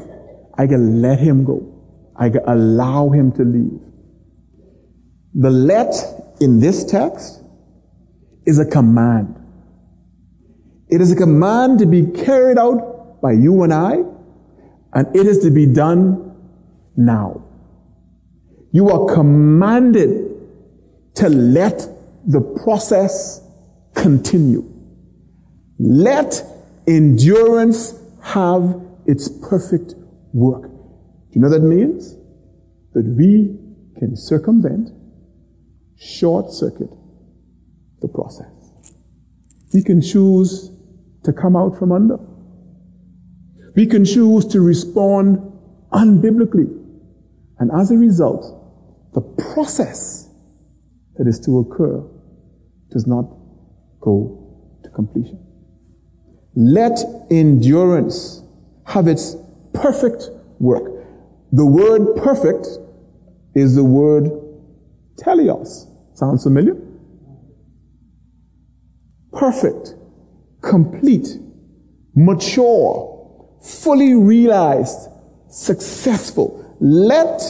I 0.57 0.67
can 0.67 1.01
let 1.01 1.19
him 1.19 1.45
go. 1.45 1.76
I 2.17 2.31
allow 2.45 3.09
him 3.09 3.31
to 3.33 3.43
leave. 3.43 3.79
The 5.33 5.51
let 5.51 5.93
in 6.39 6.59
this 6.59 6.83
text 6.83 7.43
is 8.45 8.59
a 8.59 8.65
command. 8.65 9.35
It 10.89 11.01
is 11.01 11.11
a 11.11 11.15
command 11.15 11.79
to 11.79 11.85
be 11.85 12.05
carried 12.05 12.57
out 12.57 13.21
by 13.21 13.33
you 13.33 13.63
and 13.63 13.73
I, 13.73 14.03
and 14.93 15.15
it 15.15 15.27
is 15.27 15.39
to 15.39 15.51
be 15.51 15.65
done 15.65 16.35
now. 16.95 17.43
You 18.71 18.89
are 18.89 19.13
commanded 19.13 20.35
to 21.15 21.29
let 21.29 21.87
the 22.25 22.41
process 22.63 23.41
continue. 23.95 24.63
Let 25.79 26.43
endurance 26.87 27.99
have 28.21 28.81
its 29.05 29.29
perfect 29.29 29.95
work. 30.33 30.76
You 31.37 31.43
know 31.43 31.49
that 31.49 31.61
means? 31.61 32.15
That 32.93 33.05
we 33.05 33.55
can 33.99 34.15
circumvent, 34.15 34.89
short 35.95 36.51
circuit 36.51 36.89
the 38.01 38.07
process. 38.07 38.49
We 39.71 39.83
can 39.83 40.01
choose 40.01 40.71
to 41.25 41.31
come 41.31 41.55
out 41.55 41.77
from 41.77 41.91
under. 41.91 42.17
We 43.75 43.85
can 43.85 44.03
choose 44.03 44.47
to 44.47 44.61
respond 44.61 45.37
unbiblically. 45.91 46.75
And 47.59 47.69
as 47.71 47.91
a 47.91 47.97
result, 47.97 49.13
the 49.13 49.21
process 49.21 50.31
that 51.17 51.27
is 51.27 51.39
to 51.41 51.59
occur 51.59 52.03
does 52.89 53.05
not 53.05 53.29
go 53.99 54.79
to 54.83 54.89
completion. 54.89 55.37
Let 56.55 56.97
endurance 57.29 58.41
have 58.87 59.07
its 59.07 59.35
perfect 59.75 60.31
work. 60.57 60.96
The 61.57 61.65
word 61.65 62.17
perfect 62.17 62.67
is 63.55 63.73
the 63.73 63.83
word 63.83 64.25
teleios. 65.15 65.87
Sounds 66.13 66.43
familiar? 66.43 66.77
Perfect, 69.33 69.95
complete, 70.61 71.29
mature, 72.15 73.57
fully 73.59 74.13
realized, 74.13 75.09
successful. 75.49 76.77
Let 76.79 77.41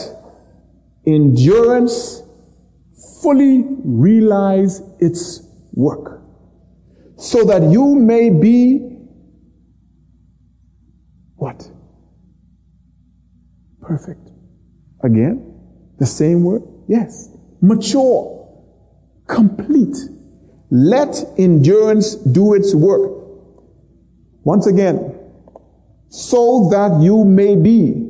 endurance 1.06 2.22
fully 3.22 3.66
realize 3.84 4.80
its 5.00 5.42
work 5.74 6.22
so 7.18 7.44
that 7.44 7.62
you 7.70 7.94
may 7.94 8.30
be 8.30 8.78
what? 11.36 11.70
Perfect. 13.88 14.30
Again, 15.02 15.54
the 15.98 16.06
same 16.06 16.44
word? 16.44 16.62
Yes. 16.88 17.30
Mature. 17.60 18.34
Complete. 19.26 19.96
Let 20.70 21.24
endurance 21.38 22.14
do 22.14 22.54
its 22.54 22.74
work. 22.74 23.12
Once 24.44 24.66
again, 24.66 25.14
so 26.10 26.68
that 26.70 27.00
you 27.02 27.24
may 27.24 27.56
be. 27.56 28.04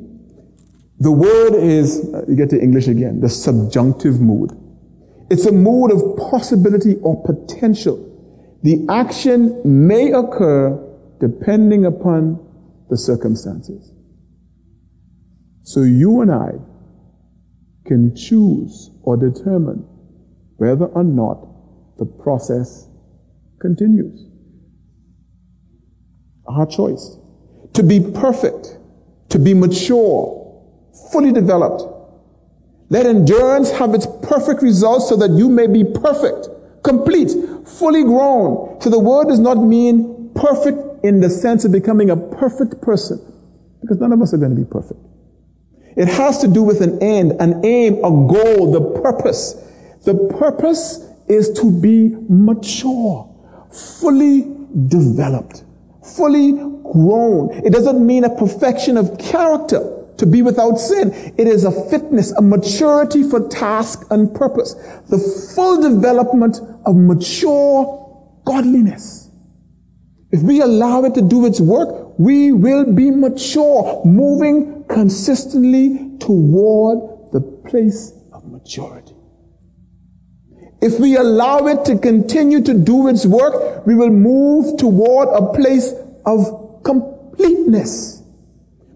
The 1.00 1.12
word 1.12 1.54
is, 1.54 2.12
uh, 2.12 2.24
you 2.28 2.34
get 2.34 2.50
to 2.50 2.60
English 2.60 2.88
again, 2.88 3.20
the 3.20 3.28
subjunctive 3.28 4.20
mood. 4.20 4.50
It's 5.30 5.46
a 5.46 5.52
mood 5.52 5.92
of 5.92 6.16
possibility 6.30 6.96
or 7.02 7.22
potential. 7.22 8.04
The 8.62 8.84
action 8.88 9.60
may 9.64 10.10
occur 10.10 10.84
depending 11.20 11.84
upon 11.84 12.44
the 12.90 12.96
circumstances. 12.96 13.92
So 15.68 15.82
you 15.82 16.22
and 16.22 16.32
I 16.32 16.52
can 17.84 18.16
choose 18.16 18.90
or 19.02 19.18
determine 19.18 19.86
whether 20.56 20.86
or 20.86 21.04
not 21.04 21.46
the 21.98 22.06
process 22.06 22.88
continues. 23.60 24.30
Our 26.46 26.64
choice. 26.64 27.18
To 27.74 27.82
be 27.82 28.00
perfect, 28.00 28.78
to 29.28 29.38
be 29.38 29.52
mature, 29.52 30.64
fully 31.12 31.32
developed. 31.32 31.82
Let 32.88 33.04
endurance 33.04 33.70
have 33.72 33.92
its 33.92 34.06
perfect 34.22 34.62
results 34.62 35.10
so 35.10 35.16
that 35.16 35.32
you 35.32 35.50
may 35.50 35.66
be 35.66 35.84
perfect, 35.84 36.48
complete, 36.82 37.30
fully 37.68 38.04
grown. 38.04 38.80
So 38.80 38.88
the 38.88 38.98
word 38.98 39.28
does 39.28 39.38
not 39.38 39.58
mean 39.58 40.30
perfect 40.34 41.04
in 41.04 41.20
the 41.20 41.28
sense 41.28 41.66
of 41.66 41.72
becoming 41.72 42.08
a 42.08 42.16
perfect 42.16 42.80
person, 42.80 43.20
because 43.82 43.98
none 43.98 44.12
of 44.12 44.22
us 44.22 44.32
are 44.32 44.38
going 44.38 44.56
to 44.56 44.56
be 44.56 44.64
perfect. 44.64 44.98
It 45.98 46.06
has 46.06 46.38
to 46.38 46.48
do 46.48 46.62
with 46.62 46.80
an 46.80 47.02
end, 47.02 47.32
an 47.40 47.64
aim, 47.64 47.96
a 47.98 48.10
goal, 48.10 48.70
the 48.70 49.00
purpose. 49.02 49.54
The 50.04 50.14
purpose 50.38 51.04
is 51.26 51.50
to 51.54 51.72
be 51.72 52.14
mature, 52.28 53.28
fully 54.00 54.42
developed, 54.86 55.64
fully 56.14 56.52
grown. 56.52 57.50
It 57.64 57.72
doesn't 57.72 58.06
mean 58.06 58.22
a 58.22 58.30
perfection 58.30 58.96
of 58.96 59.18
character 59.18 60.06
to 60.18 60.26
be 60.26 60.40
without 60.40 60.76
sin. 60.76 61.12
It 61.36 61.48
is 61.48 61.64
a 61.64 61.72
fitness, 61.90 62.30
a 62.30 62.42
maturity 62.42 63.28
for 63.28 63.48
task 63.48 64.06
and 64.08 64.32
purpose. 64.32 64.74
The 65.08 65.18
full 65.56 65.82
development 65.82 66.60
of 66.86 66.94
mature 66.94 68.40
godliness. 68.44 69.30
If 70.30 70.42
we 70.42 70.60
allow 70.60 71.02
it 71.04 71.14
to 71.14 71.22
do 71.22 71.44
its 71.44 71.60
work, 71.60 72.16
we 72.20 72.52
will 72.52 72.84
be 72.92 73.10
mature, 73.10 74.00
moving 74.04 74.77
consistently 74.88 76.16
toward 76.18 77.32
the 77.32 77.40
place 77.40 78.12
of 78.32 78.44
maturity. 78.50 79.14
If 80.80 81.00
we 81.00 81.16
allow 81.16 81.66
it 81.66 81.84
to 81.86 81.98
continue 81.98 82.62
to 82.62 82.74
do 82.74 83.08
its 83.08 83.26
work, 83.26 83.86
we 83.86 83.94
will 83.94 84.10
move 84.10 84.78
toward 84.78 85.28
a 85.28 85.52
place 85.52 85.92
of 86.24 86.82
completeness 86.84 88.22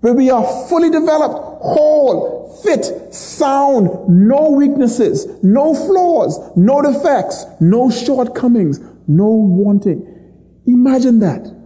where 0.01 0.15
we 0.15 0.31
are 0.31 0.45
fully 0.69 0.91
developed, 0.91 1.35
whole, 1.63 2.61
fit, 2.65 3.15
sound, 3.15 3.89
no 4.09 4.51
weaknesses, 4.51 5.27
no 5.43 5.75
flaws, 5.75 6.39
no 6.57 6.83
defects, 6.83 7.45
no 7.61 7.91
shortcomings, 7.91 8.81
no 9.07 9.29
wanting. 9.29 10.07
Imagine 10.67 11.21
that. 11.21 11.62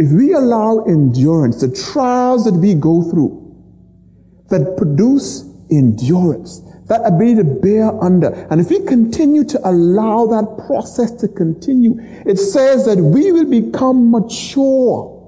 If 0.00 0.10
we 0.10 0.32
allow 0.32 0.84
endurance, 0.84 1.60
the 1.60 1.70
trials 1.70 2.44
that 2.46 2.54
we 2.54 2.74
go 2.74 3.08
through, 3.10 3.36
that 4.48 4.76
produce 4.76 5.44
endurance, 5.70 6.60
that 6.88 7.02
ability 7.04 7.36
to 7.36 7.44
bear 7.44 8.02
under. 8.02 8.28
And 8.50 8.60
if 8.60 8.70
we 8.70 8.80
continue 8.84 9.44
to 9.44 9.60
allow 9.68 10.26
that 10.26 10.66
process 10.66 11.12
to 11.20 11.28
continue, 11.28 11.94
it 12.26 12.38
says 12.38 12.86
that 12.86 12.98
we 12.98 13.30
will 13.30 13.48
become 13.48 14.10
mature 14.10 15.20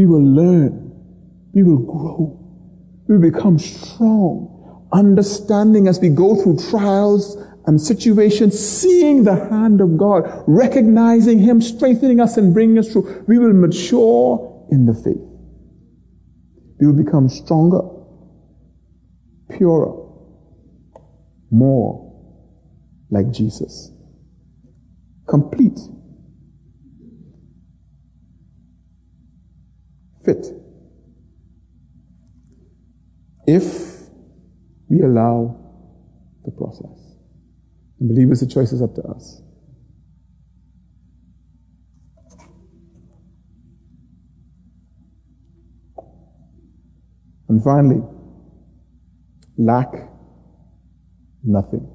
we 0.00 0.06
will 0.06 0.24
learn. 0.24 0.92
We 1.52 1.62
will 1.62 1.78
grow. 1.78 2.36
We 3.08 3.18
will 3.18 3.30
become 3.30 3.58
strong, 3.58 4.88
understanding 4.92 5.88
as 5.88 6.00
we 6.00 6.08
go 6.08 6.40
through 6.40 6.58
trials 6.70 7.36
and 7.66 7.80
situations, 7.80 8.58
seeing 8.58 9.24
the 9.24 9.34
hand 9.34 9.80
of 9.80 9.96
God, 9.96 10.22
recognizing 10.46 11.38
Him, 11.38 11.60
strengthening 11.60 12.20
us 12.20 12.36
and 12.36 12.54
bringing 12.54 12.78
us 12.78 12.92
through. 12.92 13.24
We 13.28 13.38
will 13.38 13.52
mature 13.52 14.66
in 14.70 14.86
the 14.86 14.94
faith. 14.94 15.26
We 16.80 16.86
will 16.86 17.04
become 17.04 17.28
stronger, 17.28 17.82
purer, 19.50 19.92
more 21.50 22.10
like 23.10 23.30
Jesus. 23.30 23.90
Complete 25.28 25.78
fit 30.24 30.46
if 33.46 34.08
we 34.88 35.00
allow 35.02 35.56
the 36.44 36.50
process. 36.52 36.99
And 38.00 38.08
believers, 38.08 38.40
the 38.40 38.46
choice 38.46 38.72
is 38.72 38.82
up 38.82 38.94
to 38.94 39.02
us. 39.02 39.42
And 47.48 47.62
finally, 47.62 48.02
lack 49.58 49.92
nothing. 51.44 51.86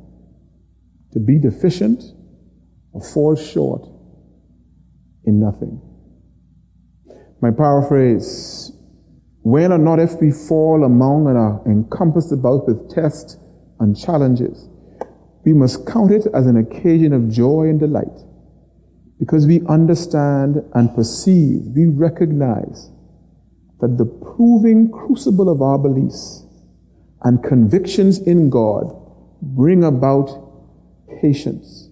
To 1.14 1.20
be 1.20 1.40
deficient 1.40 2.04
or 2.92 3.02
fall 3.02 3.36
short 3.36 3.88
in 5.24 5.40
nothing. 5.40 5.82
My 7.42 7.52
paraphrase 7.52 8.72
when 9.46 9.72
or 9.72 9.78
not 9.78 10.00
if 10.00 10.20
we 10.20 10.32
fall 10.32 10.84
among 10.84 11.28
and 11.28 11.38
are 11.38 11.62
encompassed 11.68 12.32
about 12.32 12.68
with 12.68 12.90
tests 12.90 13.38
and 13.80 13.96
challenges, 13.96 14.68
we 15.46 15.54
must 15.54 15.86
count 15.86 16.12
it 16.12 16.26
as 16.34 16.48
an 16.48 16.58
occasion 16.58 17.14
of 17.14 17.30
joy 17.30 17.64
and 17.70 17.80
delight 17.80 18.26
because 19.20 19.48
we 19.48 19.62
understand 19.68 20.64
and 20.74 20.94
perceive, 20.94 21.62
we 21.76 21.86
recognize 21.86 22.90
that 23.80 23.98
the 23.98 24.06
proving 24.06 24.92
crucible 24.92 25.50
of 25.50 25.62
our 25.62 25.78
beliefs 25.78 26.46
and 27.22 27.44
convictions 27.44 28.20
in 28.20 28.50
God 28.50 28.94
bring 29.42 29.84
about 29.84 30.30
patience 31.22 31.90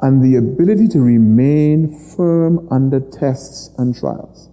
and 0.00 0.22
the 0.22 0.36
ability 0.36 0.88
to 0.88 1.00
remain 1.00 1.96
firm 2.16 2.66
under 2.70 3.00
tests 3.00 3.70
and 3.78 3.96
trials. 3.96 4.48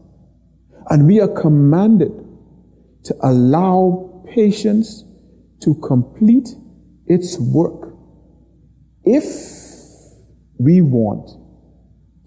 And 0.90 1.08
we 1.08 1.20
are 1.20 1.28
commanded 1.28 2.12
to 3.06 3.16
allow 3.24 4.24
patience 4.34 5.06
to 5.62 5.76
complete 5.76 6.50
its 7.08 7.40
work 7.40 7.79
if 9.10 9.26
we 10.60 10.82
want 10.82 11.32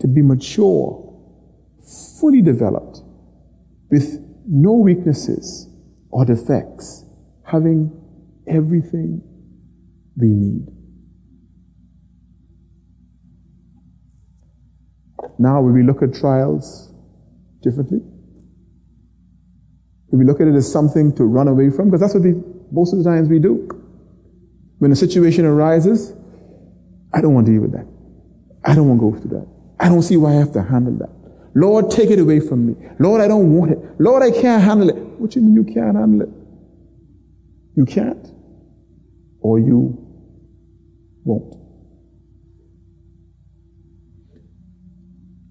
to 0.00 0.08
be 0.08 0.20
mature, 0.20 0.98
fully 2.20 2.42
developed, 2.42 3.00
with 3.90 4.18
no 4.48 4.72
weaknesses 4.72 5.68
or 6.10 6.24
defects, 6.24 7.04
having 7.44 7.92
everything 8.48 9.22
we 10.16 10.28
need. 10.28 10.66
Now, 15.38 15.62
when 15.62 15.74
we 15.74 15.82
look 15.82 16.02
at 16.02 16.14
trials 16.14 16.92
differently, 17.62 18.00
we 20.10 20.24
look 20.24 20.40
at 20.40 20.48
it 20.48 20.54
as 20.54 20.70
something 20.70 21.14
to 21.16 21.24
run 21.24 21.48
away 21.48 21.70
from, 21.70 21.86
because 21.86 22.00
that's 22.00 22.14
what 22.14 22.22
we, 22.22 22.34
most 22.70 22.92
of 22.92 22.98
the 22.98 23.04
times 23.04 23.28
we 23.28 23.38
do. 23.38 23.68
When 24.78 24.90
a 24.90 24.96
situation 24.96 25.44
arises, 25.44 26.12
I 27.12 27.20
don't 27.20 27.34
want 27.34 27.46
to 27.46 27.52
deal 27.52 27.62
with 27.62 27.72
that. 27.72 27.86
I 28.64 28.74
don't 28.74 28.88
want 28.88 29.00
to 29.00 29.10
go 29.10 29.20
through 29.20 29.38
that. 29.40 29.48
I 29.80 29.88
don't 29.88 30.02
see 30.02 30.16
why 30.16 30.30
I 30.30 30.34
have 30.34 30.52
to 30.52 30.62
handle 30.62 30.94
that. 30.98 31.10
Lord, 31.54 31.90
take 31.90 32.10
it 32.10 32.18
away 32.18 32.40
from 32.40 32.66
me. 32.66 32.76
Lord, 32.98 33.20
I 33.20 33.28
don't 33.28 33.52
want 33.52 33.72
it. 33.72 33.78
Lord, 33.98 34.22
I 34.22 34.30
can't 34.30 34.62
handle 34.62 34.88
it. 34.88 34.96
What 34.96 35.32
do 35.32 35.40
you 35.40 35.46
mean 35.46 35.54
you 35.54 35.74
can't 35.74 35.96
handle 35.96 36.22
it? 36.22 36.28
You 37.74 37.84
can't, 37.84 38.26
or 39.40 39.58
you 39.58 39.98
won't. 41.24 41.56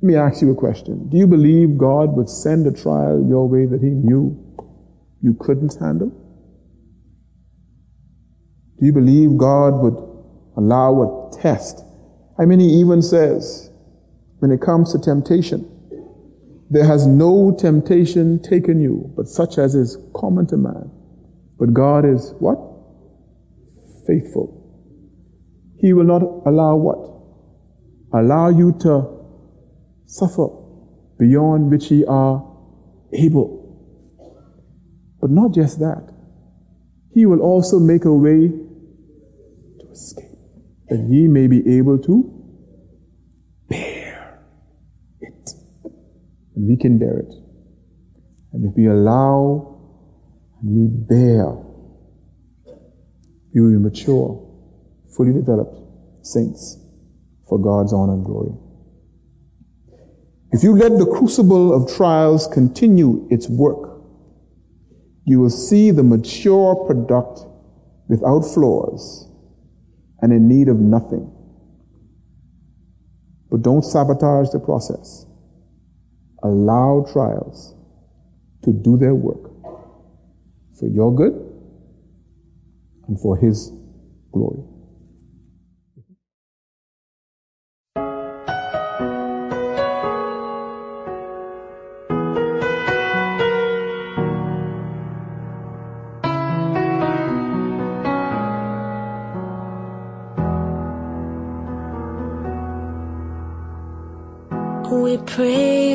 Let 0.02 0.08
me 0.08 0.16
ask 0.16 0.42
you 0.42 0.52
a 0.52 0.56
question. 0.56 1.10
Do 1.10 1.18
you 1.18 1.28
believe 1.28 1.78
God 1.78 2.16
would 2.18 2.30
send 2.30 2.66
a 2.66 2.72
trial 2.72 3.24
your 3.28 3.48
way 3.48 3.68
that 3.68 3.82
He 3.82 3.90
knew 3.90 4.36
you 5.22 5.36
couldn't 5.40 5.78
handle? 5.80 6.10
Do 8.80 8.86
you 8.86 8.94
believe 8.94 9.38
God 9.38 9.82
would 9.84 10.11
allow 10.66 11.32
a 11.32 11.42
test? 11.42 11.84
I 12.38 12.46
mean, 12.46 12.60
he 12.60 12.68
even 12.80 13.02
says, 13.02 13.70
when 14.40 14.52
it 14.52 14.62
comes 14.62 14.92
to 14.94 15.00
temptation, 15.00 15.68
there 16.70 16.86
has 16.86 17.06
no 17.06 17.56
temptation 17.58 18.42
taken 18.42 18.80
you, 18.82 19.14
but 19.16 19.28
such 19.28 19.58
as 19.58 19.76
is 19.76 19.98
common 20.16 20.48
to 20.48 20.58
man. 20.58 20.90
But 21.60 21.74
God 21.74 22.06
is 22.06 22.34
what? 22.40 22.58
Faithful. 24.08 24.58
He 25.78 25.94
will 25.94 26.06
not 26.06 26.24
allow 26.46 26.76
what? 26.76 27.10
Allow 28.14 28.50
you 28.50 28.72
to 28.82 29.08
suffer 30.06 30.48
beyond 31.20 31.70
which 31.70 31.92
ye 31.92 32.06
are 32.06 32.44
able. 33.14 33.60
But 35.20 35.30
not 35.30 35.54
just 35.54 35.80
that. 35.80 36.10
He 37.14 37.26
will 37.26 37.42
also 37.42 37.80
make 37.80 38.06
a 38.06 38.14
way 38.14 38.48
to 38.48 39.92
escape, 39.92 40.31
that 40.92 41.08
ye 41.08 41.26
may 41.26 41.48
be 41.48 41.78
able 41.78 41.98
to 41.98 42.16
bear 43.70 44.44
it. 45.22 45.50
And 46.54 46.68
we 46.68 46.76
can 46.76 47.00
bear 47.00 47.18
it. 47.18 47.34
And 48.52 48.70
if 48.70 48.76
we 48.76 48.88
allow 48.88 49.80
and 50.62 50.70
we 50.70 50.88
bear 50.90 51.56
You 53.54 53.64
will 53.64 53.72
be 53.72 53.78
mature, 53.78 54.30
fully 55.16 55.34
developed 55.34 55.78
saints 56.26 56.78
for 57.48 57.58
God's 57.60 57.94
honor 57.94 58.14
and 58.14 58.26
glory. 58.26 58.52
If 60.52 60.64
you 60.64 60.76
let 60.76 60.98
the 60.98 61.06
crucible 61.06 61.74
of 61.74 61.94
trials 61.94 62.48
continue 62.48 63.28
its 63.30 63.50
work, 63.50 64.02
you 65.26 65.40
will 65.40 65.50
see 65.50 65.92
the 65.92 66.04
mature 66.04 66.76
product 66.86 67.42
without 68.08 68.42
flaws 68.42 69.31
and 70.22 70.32
in 70.32 70.48
need 70.48 70.68
of 70.68 70.78
nothing. 70.78 71.32
But 73.50 73.64
don't 73.64 73.84
sabotage 73.84 74.50
the 74.52 74.60
process. 74.60 75.26
Allow 76.44 77.06
trials 77.12 77.76
to 78.64 78.72
do 78.72 78.98
their 78.98 79.16
work 79.16 79.52
for 80.80 80.88
your 80.88 81.14
good 81.14 81.34
and 83.08 83.20
for 83.20 83.38
His 83.38 83.72
glory. 84.32 84.64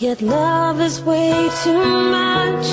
Yet 0.00 0.22
love 0.22 0.80
is 0.80 1.02
way 1.02 1.50
too 1.62 1.84
much 2.10 2.66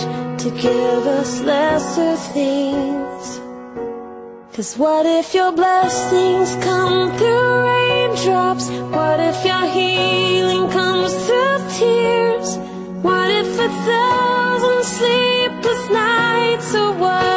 to 0.44 0.50
give 0.50 1.06
us 1.06 1.42
lesser 1.42 2.16
things. 2.32 3.42
Cause 4.54 4.78
what 4.78 5.06
if 5.06 5.34
your 5.34 5.52
blessings 5.52 6.56
come 6.64 7.18
through 7.18 7.66
raindrops? 7.68 8.70
What 8.70 9.20
if 9.20 9.44
your 9.44 9.66
healing 9.68 10.72
comes 10.72 11.14
through 11.26 11.60
tears? 11.78 12.56
What 13.04 13.30
if 13.30 13.60
a 13.60 13.70
thousand 13.90 14.84
sleepless 14.86 15.90
nights 15.90 16.76
are 16.76 16.94
what 16.94 17.37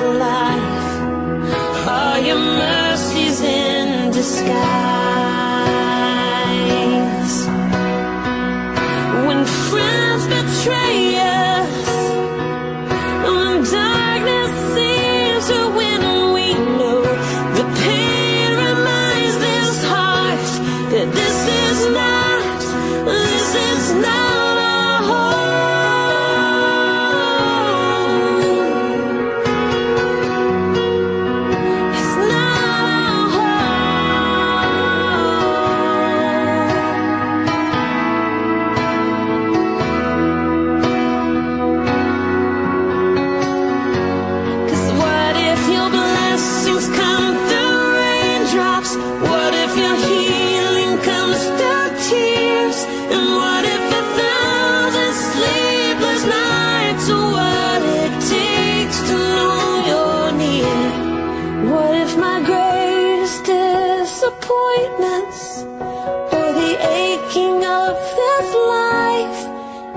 life 0.00 1.88
are 1.88 2.20
your 2.20 2.36
mercies 2.36 3.40
in 3.40 4.10
disguise? 4.12 4.97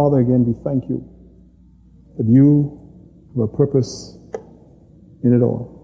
Father, 0.00 0.20
again, 0.20 0.46
we 0.48 0.56
thank 0.64 0.88
you 0.88 1.04
that 2.16 2.24
you 2.24 2.72
have 3.36 3.44
a 3.44 3.52
purpose 3.54 4.16
in 5.22 5.36
it 5.36 5.44
all. 5.44 5.76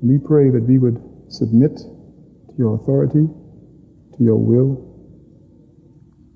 And 0.00 0.08
We 0.08 0.18
pray 0.24 0.50
that 0.50 0.62
we 0.62 0.78
would 0.78 1.02
submit 1.26 1.74
to 1.78 2.54
your 2.56 2.76
authority, 2.76 3.26
to 3.26 4.18
your 4.22 4.36
will, 4.36 4.78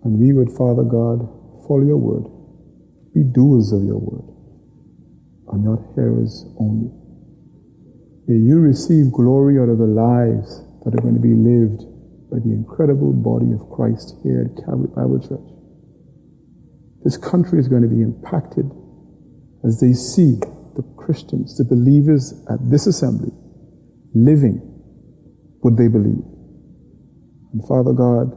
and 0.02 0.18
we 0.18 0.32
would, 0.32 0.50
Father 0.58 0.82
God, 0.82 1.22
follow 1.68 1.86
your 1.86 2.02
word, 2.02 2.26
be 3.14 3.22
doers 3.22 3.70
of 3.70 3.84
your 3.84 4.02
word, 4.02 4.26
and 5.54 5.62
not 5.62 5.94
hearers 5.94 6.46
only. 6.58 6.90
May 8.26 8.42
you 8.42 8.58
receive 8.58 9.12
glory 9.12 9.60
out 9.60 9.68
of 9.68 9.78
the 9.78 9.86
lives 9.86 10.64
that 10.82 10.98
are 10.98 11.02
going 11.02 11.14
to 11.14 11.22
be 11.22 11.30
lived 11.30 11.86
by 12.28 12.42
the 12.42 12.50
incredible 12.50 13.12
body 13.12 13.52
of 13.52 13.70
Christ 13.70 14.16
here 14.24 14.50
at 14.50 14.64
Calvary 14.66 14.90
Bible 14.96 15.20
Church. 15.22 15.59
This 17.04 17.16
country 17.16 17.58
is 17.58 17.68
going 17.68 17.82
to 17.82 17.88
be 17.88 18.02
impacted 18.02 18.70
as 19.64 19.80
they 19.80 19.92
see 19.92 20.38
the 20.76 20.82
Christians, 20.96 21.56
the 21.56 21.64
believers 21.64 22.34
at 22.50 22.58
this 22.70 22.86
assembly, 22.86 23.32
living 24.14 24.58
what 25.60 25.76
they 25.76 25.88
believe. 25.88 26.24
And 27.52 27.66
Father 27.66 27.92
God, 27.92 28.32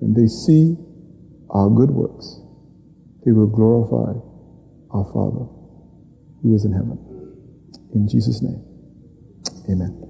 when 0.00 0.14
they 0.14 0.28
see 0.28 0.76
our 1.50 1.70
good 1.70 1.90
works, 1.90 2.40
they 3.24 3.32
will 3.32 3.48
glorify 3.48 4.18
our 4.92 5.04
Father 5.12 5.46
who 6.42 6.54
is 6.54 6.64
in 6.64 6.72
heaven. 6.72 6.98
In 7.94 8.08
Jesus' 8.08 8.42
name, 8.42 8.62
amen. 9.70 10.05